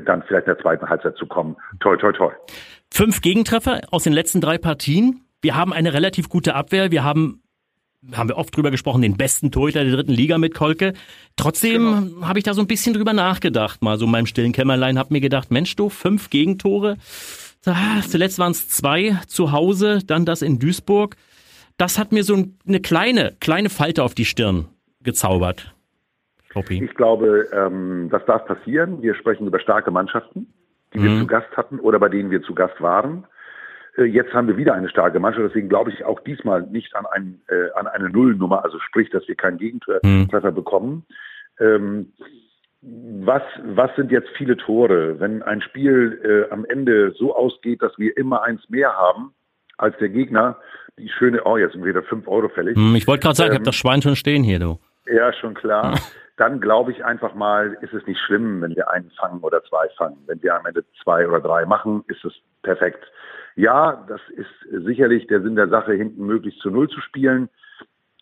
dann 0.06 0.22
vielleicht 0.22 0.46
in 0.46 0.54
der 0.54 0.62
zweiten 0.62 0.88
Halbzeit 0.88 1.16
zu 1.16 1.26
kommen. 1.26 1.56
Toll, 1.80 1.98
toll, 1.98 2.14
toll. 2.14 2.34
Fünf 2.90 3.20
Gegentreffer 3.20 3.80
aus 3.90 4.04
den 4.04 4.12
letzten 4.12 4.40
drei 4.40 4.58
Partien. 4.58 5.20
Wir 5.42 5.54
haben 5.54 5.72
eine 5.72 5.92
relativ 5.92 6.28
gute 6.28 6.54
Abwehr. 6.54 6.90
Wir 6.90 7.04
haben 7.04 7.42
haben 8.12 8.28
wir 8.28 8.36
oft 8.36 8.56
drüber 8.56 8.72
gesprochen, 8.72 9.02
den 9.02 9.16
besten 9.16 9.52
Torhüter 9.52 9.84
der 9.84 9.92
dritten 9.92 10.12
Liga 10.12 10.36
mit 10.36 10.54
Kolke. 10.54 10.92
Trotzdem 11.36 12.10
genau. 12.10 12.26
habe 12.26 12.38
ich 12.38 12.44
da 12.44 12.52
so 12.52 12.60
ein 12.60 12.66
bisschen 12.66 12.94
drüber 12.94 13.12
nachgedacht, 13.12 13.80
mal 13.80 13.96
so 13.96 14.06
in 14.06 14.10
meinem 14.10 14.26
stillen 14.26 14.52
Kämmerlein, 14.52 14.98
habe 14.98 15.14
mir 15.14 15.20
gedacht, 15.20 15.52
Mensch 15.52 15.76
du, 15.76 15.88
fünf 15.88 16.28
Gegentore. 16.28 16.96
Zuletzt 17.62 18.38
waren 18.38 18.52
es 18.52 18.68
zwei 18.68 19.18
zu 19.28 19.52
Hause, 19.52 20.00
dann 20.04 20.24
das 20.24 20.42
in 20.42 20.58
Duisburg. 20.58 21.16
Das 21.78 21.98
hat 21.98 22.12
mir 22.12 22.24
so 22.24 22.36
eine 22.66 22.80
kleine, 22.80 23.36
kleine 23.40 23.70
Falte 23.70 24.02
auf 24.02 24.14
die 24.14 24.24
Stirn 24.24 24.66
gezaubert. 25.02 25.74
Kloppi. 26.48 26.84
Ich 26.84 26.94
glaube, 26.94 27.48
ähm, 27.52 28.08
das 28.10 28.24
darf 28.26 28.44
passieren. 28.46 29.00
Wir 29.00 29.14
sprechen 29.14 29.46
über 29.46 29.58
starke 29.58 29.90
Mannschaften, 29.90 30.52
die 30.92 30.98
mhm. 30.98 31.04
wir 31.04 31.20
zu 31.20 31.26
Gast 31.26 31.56
hatten 31.56 31.78
oder 31.78 31.98
bei 31.98 32.08
denen 32.08 32.30
wir 32.30 32.42
zu 32.42 32.54
Gast 32.54 32.80
waren. 32.80 33.26
Äh, 33.96 34.04
jetzt 34.04 34.32
haben 34.34 34.48
wir 34.48 34.56
wieder 34.56 34.74
eine 34.74 34.88
starke 34.88 35.18
Mannschaft, 35.18 35.46
deswegen 35.48 35.68
glaube 35.68 35.90
ich 35.90 36.04
auch 36.04 36.20
diesmal 36.20 36.62
nicht 36.62 36.94
an, 36.94 37.06
ein, 37.06 37.40
äh, 37.48 37.70
an 37.74 37.86
eine 37.86 38.10
Nullnummer, 38.10 38.64
also 38.64 38.78
sprich, 38.80 39.08
dass 39.10 39.26
wir 39.28 39.34
keinen 39.34 39.58
Gegentreffer 39.58 40.50
mhm. 40.50 40.54
bekommen. 40.54 41.06
Ähm, 41.58 42.12
was, 42.82 43.42
was 43.62 43.94
sind 43.96 44.10
jetzt 44.10 44.28
viele 44.36 44.56
Tore? 44.56 45.20
Wenn 45.20 45.42
ein 45.42 45.62
Spiel 45.62 46.20
äh, 46.24 46.52
am 46.52 46.64
Ende 46.64 47.12
so 47.12 47.34
ausgeht, 47.34 47.80
dass 47.80 47.96
wir 47.96 48.16
immer 48.16 48.42
eins 48.42 48.68
mehr 48.68 48.92
haben 48.96 49.34
als 49.78 49.96
der 49.98 50.08
Gegner, 50.08 50.56
die 50.98 51.08
schöne, 51.08 51.44
oh, 51.44 51.56
jetzt 51.56 51.72
sind 51.72 51.84
wieder 51.84 52.02
fünf 52.02 52.26
Euro 52.26 52.48
fällig. 52.48 52.76
Hm, 52.76 52.96
ich 52.96 53.06
wollte 53.06 53.22
gerade 53.22 53.36
sagen, 53.36 53.50
ähm, 53.50 53.52
ich 53.54 53.58
habe 53.60 53.66
das 53.66 53.76
Schwein 53.76 54.02
schon 54.02 54.16
stehen 54.16 54.42
hier, 54.42 54.58
du. 54.58 54.78
Ja, 55.06 55.32
schon 55.32 55.54
klar. 55.54 55.98
Dann 56.36 56.60
glaube 56.60 56.90
ich 56.90 57.04
einfach 57.04 57.34
mal, 57.34 57.76
ist 57.82 57.92
es 57.92 58.04
nicht 58.06 58.20
schlimm, 58.20 58.62
wenn 58.62 58.74
wir 58.74 58.90
einen 58.90 59.10
fangen 59.10 59.40
oder 59.40 59.62
zwei 59.64 59.88
fangen. 59.96 60.16
Wenn 60.26 60.42
wir 60.42 60.56
am 60.56 60.66
Ende 60.66 60.84
zwei 61.02 61.26
oder 61.28 61.40
drei 61.40 61.66
machen, 61.66 62.02
ist 62.08 62.24
es 62.24 62.32
perfekt. 62.62 63.04
Ja, 63.54 64.04
das 64.08 64.20
ist 64.30 64.84
sicherlich 64.84 65.26
der 65.26 65.42
Sinn 65.42 65.56
der 65.56 65.68
Sache, 65.68 65.92
hinten 65.92 66.26
möglichst 66.26 66.60
zu 66.60 66.70
Null 66.70 66.88
zu 66.88 67.00
spielen. 67.00 67.48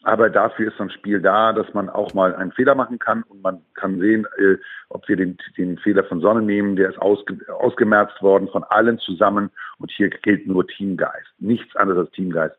Aber 0.03 0.31
dafür 0.31 0.69
ist 0.69 0.79
so 0.79 0.85
ein 0.85 0.91
Spiel 0.91 1.21
da, 1.21 1.53
dass 1.53 1.73
man 1.75 1.91
auch 1.91 2.15
mal 2.15 2.35
einen 2.35 2.53
Fehler 2.53 2.75
machen 2.75 2.99
kann 2.99 3.23
und 3.25 3.43
man 3.43 3.63
kann 3.75 3.99
sehen, 4.01 4.27
äh, 4.39 4.57
ob 4.89 5.07
wir 5.09 5.17
den, 5.17 5.37
den 5.59 5.77
Fehler 5.79 6.05
von 6.05 6.21
Sonne 6.21 6.41
nehmen. 6.41 6.77
Der 6.77 6.89
ist 6.89 6.99
ausge, 6.99 7.39
ausgemerzt 7.53 8.23
worden 8.23 8.49
von 8.49 8.65
allen 8.65 8.99
zusammen 8.99 9.51
und 9.79 9.91
hier 9.91 10.09
gilt 10.09 10.47
nur 10.47 10.67
Teamgeist. 10.67 11.29
Nichts 11.39 11.77
anderes 11.77 12.07
als 12.07 12.11
Teamgeist. 12.13 12.57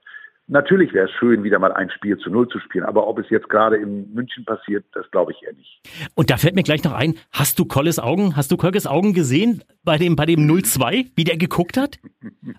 Natürlich 0.48 0.94
wäre 0.94 1.06
es 1.06 1.12
schön, 1.12 1.44
wieder 1.44 1.60
mal 1.60 1.72
ein 1.72 1.90
Spiel 1.92 2.18
zu 2.18 2.30
Null 2.30 2.48
zu 2.50 2.60
spielen, 2.60 2.84
aber 2.84 3.08
ob 3.08 3.20
es 3.20 3.30
jetzt 3.30 3.48
gerade 3.48 3.78
in 3.78 4.14
München 4.14 4.44
passiert, 4.44 4.84
das 4.92 5.10
glaube 5.12 5.32
ich 5.32 5.42
eher 5.44 5.54
nicht. 5.54 5.82
Und 6.14 6.30
da 6.30 6.36
fällt 6.36 6.56
mir 6.56 6.64
gleich 6.64 6.84
noch 6.84 6.92
ein, 6.92 7.16
hast 7.32 7.58
du 7.58 7.64
Kolles 7.64 8.00
Augen, 8.00 8.36
hast 8.36 8.52
du 8.52 8.58
Kolkes 8.58 8.86
Augen 8.86 9.14
gesehen 9.14 9.64
bei 9.86 9.98
dem, 9.98 10.16
bei 10.18 10.26
dem 10.26 10.42
0-2, 10.42 11.12
wie 11.16 11.24
der 11.24 11.38
geguckt 11.38 11.78
hat? 11.78 12.00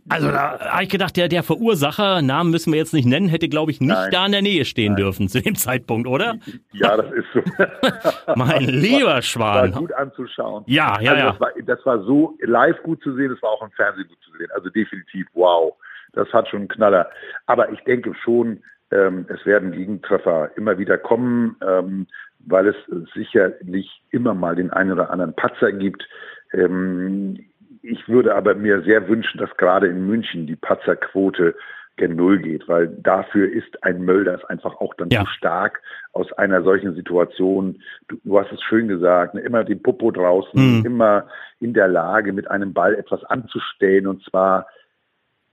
Also 0.09 0.29
da 0.29 0.59
habe 0.59 0.85
ich 0.85 0.89
gedacht, 0.89 1.17
der, 1.17 1.29
der 1.29 1.43
Verursacher, 1.43 2.23
Namen 2.23 2.51
müssen 2.51 2.73
wir 2.73 2.79
jetzt 2.79 2.95
nicht 2.95 3.07
nennen, 3.07 3.29
hätte 3.29 3.49
glaube 3.49 3.73
ich 3.73 3.81
nicht 3.81 3.91
Nein. 3.91 4.11
da 4.11 4.27
in 4.27 4.33
der 4.33 4.43
Nähe 4.43 4.65
stehen 4.65 4.95
Nein. 4.95 5.03
dürfen 5.03 5.29
zu 5.29 5.43
dem 5.43 5.55
Zeitpunkt, 5.55 6.09
oder? 6.09 6.37
Ja, 6.73 6.97
das 6.97 7.13
ist 7.13 7.27
so. 7.35 7.43
mein 8.37 8.65
lieber 8.65 9.21
Schwan. 9.21 9.73
War 9.73 9.81
gut 9.81 9.93
anzuschauen. 9.93 10.65
Ja, 10.67 10.99
ja, 11.01 11.13
also 11.13 11.25
ja. 11.25 11.31
Das 11.33 11.41
war, 11.41 11.51
das 11.67 11.87
war 11.87 12.03
so 12.05 12.39
live 12.41 12.83
gut 12.85 13.03
zu 13.03 13.15
sehen, 13.17 13.33
es 13.33 13.43
war 13.43 13.51
auch 13.51 13.63
im 13.63 13.71
Fernsehen 13.73 14.09
gut 14.09 14.19
zu 14.25 14.31
sehen. 14.39 14.49
Also 14.55 14.71
definitiv, 14.71 15.27
wow 15.35 15.75
das 16.13 16.33
hat 16.33 16.49
schon 16.49 16.61
einen 16.61 16.69
Knaller. 16.69 17.11
Aber 17.47 17.73
ich 17.73 17.81
denke 17.81 18.15
schon, 18.15 18.63
ähm, 18.91 19.27
es 19.29 19.45
werden 19.47 19.73
Gegentreffer 19.73 20.51
immer 20.57 20.79
wieder 20.79 20.99
kommen, 20.99 21.57
ähm, 21.67 22.07
weil 22.41 22.69
es 22.69 22.77
sicherlich 23.15 24.03
immer 24.11 24.35
mal 24.35 24.55
den 24.55 24.71
einen 24.71 24.93
oder 24.93 25.11
anderen 25.11 25.35
Patzer 25.35 25.73
gibt. 25.73 26.07
Ähm, 26.53 27.39
ich 27.83 28.09
würde 28.09 28.35
aber 28.35 28.55
mir 28.55 28.83
sehr 28.83 29.09
wünschen, 29.09 29.39
dass 29.39 29.57
gerade 29.57 29.89
in 29.89 30.07
München 30.07 30.47
die 30.47 30.57
Patzerquote 30.57 31.55
gen 31.97 32.17
Null 32.17 32.39
geht, 32.39 32.69
weil 32.69 32.89
dafür 32.89 33.51
ist 33.53 33.83
ein 33.85 34.05
Mölders 34.05 34.43
einfach 34.47 34.77
auch 34.81 34.95
dann 34.95 35.11
ja. 35.11 35.25
zu 35.25 35.27
stark 35.31 35.83
aus 36.13 36.33
einer 36.35 36.63
solchen 36.63 36.95
Situation. 36.95 37.83
Du, 38.09 38.17
du 38.25 38.39
hast 38.39 38.51
es 38.53 38.63
schön 38.63 38.89
gesagt, 38.89 39.35
ne, 39.35 39.41
immer 39.43 39.65
den 39.65 39.83
Popo 39.83 40.11
draußen, 40.11 40.79
mhm. 40.79 40.87
immer 40.87 41.27
in 41.61 41.75
der 41.75 41.89
Lage, 41.89 42.33
mit 42.33 42.51
einem 42.51 42.73
Ball 42.73 42.95
etwas 42.95 43.23
anzustellen 43.25 44.07
und 44.07 44.25
zwar 44.25 44.67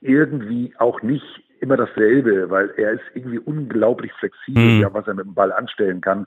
irgendwie 0.02 0.74
auch 0.78 1.02
nicht 1.02 1.26
immer 1.62 1.78
dasselbe, 1.78 2.50
weil 2.50 2.72
er 2.78 2.94
ist 2.94 3.04
irgendwie 3.14 3.40
unglaublich 3.40 4.12
flexibel, 4.14 4.64
mhm. 4.64 4.82
ja, 4.82 4.94
was 4.94 5.08
er 5.08 5.14
mit 5.14 5.26
dem 5.26 5.34
Ball 5.34 5.52
anstellen 5.52 6.02
kann. 6.02 6.26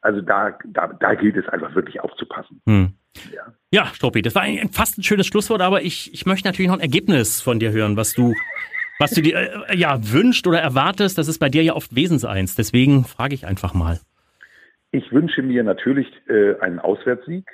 Also 0.00 0.22
da, 0.22 0.58
da, 0.64 0.86
da 0.88 1.14
gilt 1.14 1.36
es 1.36 1.46
einfach 1.48 1.74
wirklich 1.74 2.00
aufzupassen. 2.00 2.62
Mhm. 2.64 2.94
Ja. 3.34 3.52
ja, 3.72 3.86
Struppi, 3.86 4.22
das 4.22 4.34
war 4.34 4.42
ein, 4.42 4.70
fast 4.70 4.96
ein 4.96 5.02
schönes 5.02 5.26
Schlusswort, 5.26 5.60
aber 5.60 5.82
ich, 5.82 6.14
ich 6.14 6.26
möchte 6.26 6.48
natürlich 6.48 6.68
noch 6.68 6.76
ein 6.76 6.82
Ergebnis 6.82 7.42
von 7.42 7.58
dir 7.58 7.72
hören, 7.72 7.96
was 7.96 8.14
du, 8.14 8.34
was 8.98 9.10
du 9.10 9.20
dir 9.20 9.68
äh, 9.68 9.76
ja 9.76 9.98
wünscht 10.12 10.46
oder 10.46 10.60
erwartest. 10.60 11.18
Das 11.18 11.28
ist 11.28 11.38
bei 11.38 11.48
dir 11.48 11.62
ja 11.62 11.74
oft 11.74 11.94
Wesenseins. 11.94 12.54
Deswegen 12.54 13.04
frage 13.04 13.34
ich 13.34 13.46
einfach 13.46 13.74
mal. 13.74 14.00
Ich 14.92 15.12
wünsche 15.12 15.42
mir 15.42 15.62
natürlich 15.64 16.08
äh, 16.28 16.58
einen 16.60 16.78
Auswärtssieg. 16.78 17.46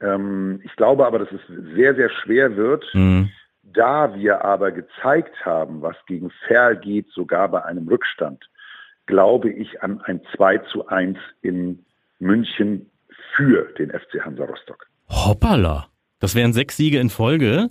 Ähm, 0.00 0.60
ich 0.64 0.74
glaube 0.76 1.06
aber, 1.06 1.20
dass 1.20 1.32
es 1.32 1.40
sehr, 1.74 1.94
sehr 1.94 2.10
schwer 2.10 2.56
wird. 2.56 2.84
Mhm 2.92 3.30
da 3.62 4.14
wir 4.14 4.44
aber 4.44 4.72
gezeigt 4.72 5.44
haben, 5.44 5.82
was 5.82 5.96
gegen 6.06 6.30
Ferl 6.46 6.76
geht, 6.76 7.08
sogar 7.10 7.48
bei 7.48 7.64
einem 7.64 7.88
Rückstand, 7.88 8.48
glaube 9.06 9.50
ich 9.50 9.82
an 9.82 10.00
ein 10.02 10.20
2 10.34 10.58
zu 10.58 10.88
1 10.88 11.18
in 11.42 11.84
München 12.18 12.90
für 13.34 13.72
den 13.78 13.90
FC 13.90 14.24
Hansa 14.24 14.44
Rostock. 14.44 14.86
Hoppala. 15.08 15.86
Das 16.18 16.34
wären 16.34 16.52
sechs 16.52 16.76
Siege 16.76 16.98
in 16.98 17.10
Folge. 17.10 17.70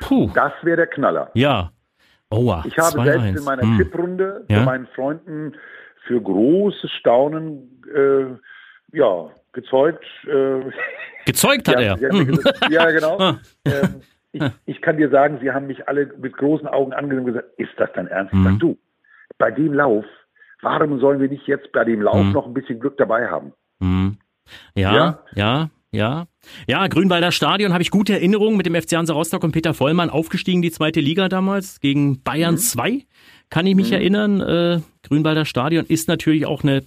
Puh. 0.00 0.30
Das 0.34 0.52
wäre 0.62 0.76
der 0.76 0.86
Knaller. 0.86 1.30
Ja. 1.34 1.72
Oha, 2.30 2.62
ich 2.66 2.76
habe 2.78 3.02
selbst 3.02 3.24
1. 3.24 3.38
in 3.38 3.44
meiner 3.44 3.62
hm. 3.62 3.78
Tipprunde 3.78 4.44
ja? 4.48 4.62
meinen 4.62 4.86
Freunden 4.88 5.54
für 6.06 6.20
großes 6.20 6.90
Staunen 6.92 7.82
äh, 7.94 8.96
ja, 8.96 9.30
gezeugt. 9.52 10.04
Äh, 10.26 10.70
gezeugt 11.24 11.68
hat 11.68 11.80
ja, 11.80 11.96
er. 11.96 12.10
Hm. 12.10 12.38
Ja, 12.70 12.90
genau. 12.90 13.18
Ah. 13.18 13.40
ähm, 13.64 14.02
ich, 14.42 14.76
ich, 14.76 14.82
kann 14.82 14.96
dir 14.96 15.10
sagen, 15.10 15.38
sie 15.40 15.50
haben 15.50 15.66
mich 15.66 15.88
alle 15.88 16.12
mit 16.18 16.36
großen 16.36 16.66
Augen 16.66 16.92
angesehen 16.92 17.20
und 17.20 17.26
gesagt, 17.26 17.48
ist 17.58 17.72
das 17.76 17.90
dein 17.94 18.06
Ernst? 18.06 18.32
Mhm. 18.32 18.44
Sag, 18.44 18.58
du, 18.58 18.78
bei 19.38 19.50
dem 19.50 19.72
Lauf, 19.72 20.04
warum 20.62 20.98
sollen 21.00 21.20
wir 21.20 21.28
nicht 21.28 21.46
jetzt 21.46 21.72
bei 21.72 21.84
dem 21.84 22.02
Lauf 22.02 22.24
mhm. 22.24 22.32
noch 22.32 22.46
ein 22.46 22.54
bisschen 22.54 22.80
Glück 22.80 22.96
dabei 22.96 23.28
haben? 23.28 23.52
Mhm. 23.80 24.18
Ja, 24.74 24.94
ja, 24.94 25.18
ja, 25.34 25.70
ja. 25.90 26.26
Ja, 26.66 26.86
Grünwalder 26.86 27.32
Stadion 27.32 27.72
habe 27.72 27.82
ich 27.82 27.90
gute 27.90 28.14
Erinnerungen 28.14 28.56
mit 28.56 28.66
dem 28.66 28.74
FC 28.74 28.96
Hansa 28.96 29.14
Rostock 29.14 29.44
und 29.44 29.52
Peter 29.52 29.74
Vollmann 29.74 30.10
aufgestiegen, 30.10 30.62
die 30.62 30.70
zweite 30.70 31.00
Liga 31.00 31.28
damals 31.28 31.80
gegen 31.80 32.22
Bayern 32.22 32.54
mhm. 32.54 32.58
2. 32.58 33.06
Kann 33.50 33.66
ich 33.66 33.74
mich 33.74 33.88
mhm. 33.88 33.96
erinnern. 33.96 34.40
Äh, 34.40 34.80
Grünwalder 35.02 35.44
Stadion 35.44 35.84
ist 35.86 36.08
natürlich 36.08 36.46
auch 36.46 36.62
eine, 36.62 36.84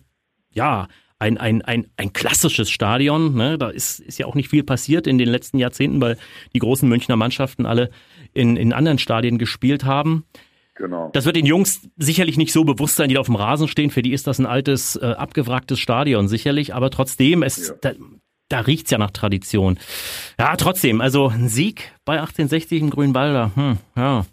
ja, 0.52 0.88
ein, 1.22 1.38
ein, 1.38 1.62
ein, 1.62 1.88
ein 1.98 2.14
klassisches 2.14 2.72
Stadion. 2.72 3.36
Ne? 3.36 3.58
Da 3.60 3.70
ist, 3.70 4.00
ist 4.00 4.18
ja 4.18 4.26
auch 4.26 4.34
nicht 4.34 4.50
viel 4.50 4.64
passiert 4.64 5.06
in 5.06 5.20
den 5.20 5.30
letzten 5.30 5.60
Jahrzehnten, 5.60 6.02
weil 6.02 6.18
die 6.54 6.60
großen 6.60 6.90
Münchner 6.90 7.16
Mannschaften 7.16 7.68
alle 7.68 7.92
in, 8.34 8.58
in 8.58 8.74
anderen 8.74 8.98
Stadien 8.98 9.38
gespielt 9.38 9.86
haben. 9.86 10.26
Genau. 10.74 11.12
Das 11.14 11.26
wird 11.26 11.36
den 11.36 11.46
Jungs 11.46 11.88
sicherlich 11.98 12.38
nicht 12.38 12.52
so 12.52 12.64
bewusst 12.64 12.96
sein, 12.96 13.08
die 13.08 13.16
da 13.16 13.22
auf 13.22 13.28
dem 13.28 13.36
Rasen 13.36 13.68
stehen. 13.68 13.92
Für 13.92 14.02
die 14.02 14.14
ist 14.14 14.26
das 14.26 14.40
ein 14.40 14.48
altes, 14.48 14.96
äh, 14.96 15.06
abgewracktes 15.06 15.80
Stadion 15.80 16.28
sicherlich. 16.28 16.74
Aber 16.74 16.90
trotzdem, 16.90 17.44
es, 17.44 17.68
ja. 17.68 17.76
da, 17.82 17.92
da 18.50 18.60
riecht's 18.62 18.90
ja 18.90 18.98
nach 18.98 19.12
Tradition. 19.12 19.78
Ja, 20.40 20.56
trotzdem, 20.56 21.02
also 21.02 21.28
ein 21.28 21.50
Sieg 21.50 21.92
bei 22.04 22.14
1860 22.14 22.82
im 22.82 22.90
Grünwalder. 22.90 23.52
Hm, 23.54 23.78
ja. 23.96 24.26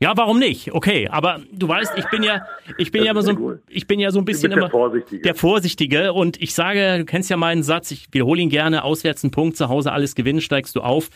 Ja, 0.00 0.12
warum 0.16 0.38
nicht? 0.38 0.72
Okay, 0.72 1.08
aber 1.08 1.40
du 1.52 1.68
weißt, 1.68 1.92
ich 1.96 2.08
bin 2.10 2.22
ja, 2.22 2.46
ich 2.76 2.92
bin 2.92 3.00
das 3.00 3.06
ja 3.06 3.10
immer 3.12 3.22
so, 3.22 3.54
ich 3.68 3.86
bin 3.86 3.98
ja 3.98 4.10
so 4.10 4.18
ein 4.18 4.24
bisschen 4.24 4.52
immer 4.52 4.62
der 4.62 4.70
Vorsichtige. 4.70 5.22
der 5.22 5.34
Vorsichtige 5.34 6.12
und 6.12 6.40
ich 6.40 6.54
sage, 6.54 6.98
du 6.98 7.04
kennst 7.04 7.30
ja 7.30 7.36
meinen 7.36 7.62
Satz, 7.62 7.90
ich 7.90 8.08
wiederhole 8.12 8.42
ihn 8.42 8.50
gerne, 8.50 8.84
auswärts 8.84 9.24
ein 9.24 9.30
Punkt, 9.30 9.56
zu 9.56 9.68
Hause 9.68 9.92
alles 9.92 10.14
gewinnen, 10.14 10.40
steigst 10.40 10.76
du 10.76 10.82
auf. 10.82 11.08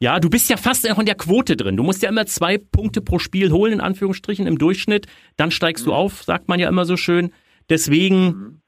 Ja, 0.00 0.20
du 0.20 0.28
bist 0.28 0.50
ja 0.50 0.56
fast 0.56 0.88
noch 0.88 0.98
in 0.98 1.06
der 1.06 1.14
Quote 1.14 1.56
drin. 1.56 1.76
Du 1.76 1.82
musst 1.82 2.02
ja 2.02 2.08
immer 2.08 2.26
zwei 2.26 2.58
Punkte 2.58 3.00
pro 3.00 3.18
Spiel 3.18 3.52
holen, 3.52 3.74
in 3.74 3.80
Anführungsstrichen, 3.80 4.46
im 4.46 4.58
Durchschnitt. 4.58 5.06
Dann 5.36 5.50
steigst 5.50 5.86
mhm. 5.86 5.90
du 5.90 5.94
auf, 5.94 6.22
sagt 6.22 6.48
man 6.48 6.60
ja 6.60 6.68
immer 6.68 6.84
so 6.84 6.96
schön. 6.96 7.32
Deswegen, 7.70 8.24
mhm. 8.24 8.60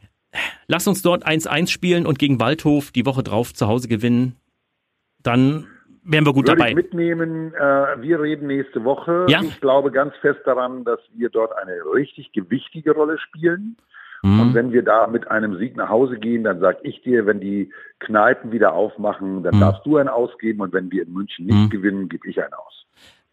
lass 0.66 0.86
uns 0.86 1.02
dort 1.02 1.26
1-1 1.26 1.68
spielen 1.68 2.06
und 2.06 2.18
gegen 2.18 2.40
Waldhof 2.40 2.90
die 2.90 3.04
Woche 3.04 3.22
drauf 3.22 3.52
zu 3.52 3.66
Hause 3.66 3.88
gewinnen. 3.88 4.36
Dann 5.22 5.66
wären 6.04 6.26
wir 6.26 6.32
gut 6.32 6.48
Würde 6.48 6.58
dabei. 6.58 6.70
Ich 6.70 6.76
mitnehmen, 6.76 7.54
äh, 7.54 8.00
wir 8.00 8.20
reden 8.20 8.46
nächste 8.46 8.84
Woche. 8.84 9.26
Ja? 9.28 9.40
Ich 9.42 9.60
glaube 9.60 9.90
ganz 9.90 10.14
fest 10.20 10.40
daran, 10.44 10.84
dass 10.84 11.00
wir 11.14 11.28
dort 11.30 11.56
eine 11.56 11.74
richtig 11.94 12.32
gewichtige 12.32 12.92
Rolle 12.92 13.18
spielen. 13.18 13.76
Mhm. 14.22 14.40
Und 14.40 14.54
wenn 14.54 14.72
wir 14.72 14.82
da 14.82 15.06
mit 15.06 15.28
einem 15.30 15.58
Sieg 15.58 15.76
nach 15.76 15.88
Hause 15.88 16.18
gehen, 16.18 16.44
dann 16.44 16.60
sag 16.60 16.78
ich 16.82 17.02
dir, 17.02 17.26
wenn 17.26 17.40
die 17.40 17.72
Kneipen 17.98 18.52
wieder 18.52 18.72
aufmachen, 18.72 19.42
dann 19.42 19.56
mhm. 19.56 19.60
darfst 19.60 19.84
du 19.84 19.96
einen 19.96 20.08
ausgeben. 20.08 20.60
Und 20.60 20.72
wenn 20.72 20.90
wir 20.90 21.02
in 21.02 21.12
München 21.12 21.46
nicht 21.46 21.56
mhm. 21.56 21.70
gewinnen, 21.70 22.08
gebe 22.08 22.28
ich 22.28 22.40
einen 22.42 22.54
aus. 22.54 22.86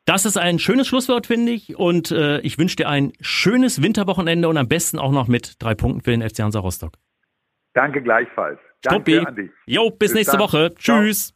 Das 0.05 0.25
ist 0.25 0.37
ein 0.37 0.57
schönes 0.57 0.87
Schlusswort, 0.87 1.27
finde 1.27 1.51
ich. 1.51 1.77
Und 1.77 2.09
äh, 2.09 2.39
ich 2.39 2.57
wünsche 2.57 2.77
dir 2.77 2.89
ein 2.89 3.13
schönes 3.21 3.83
Winterwochenende 3.83 4.49
und 4.49 4.57
am 4.57 4.67
besten 4.67 4.97
auch 4.97 5.11
noch 5.11 5.27
mit 5.27 5.61
drei 5.61 5.75
Punkten 5.75 6.01
für 6.01 6.11
den 6.11 6.27
FC 6.27 6.39
Hansa 6.39 6.59
Rostock. 6.59 6.93
Danke 7.73 8.01
gleichfalls. 8.01 8.59
Danke 8.81 9.11
Stoppi. 9.11 9.27
an 9.27 9.35
dich. 9.35 9.51
Jo, 9.67 9.91
bis, 9.91 9.99
bis 9.99 10.13
nächste 10.15 10.37
dann. 10.37 10.41
Woche. 10.41 10.73
Tschüss. 10.75 11.35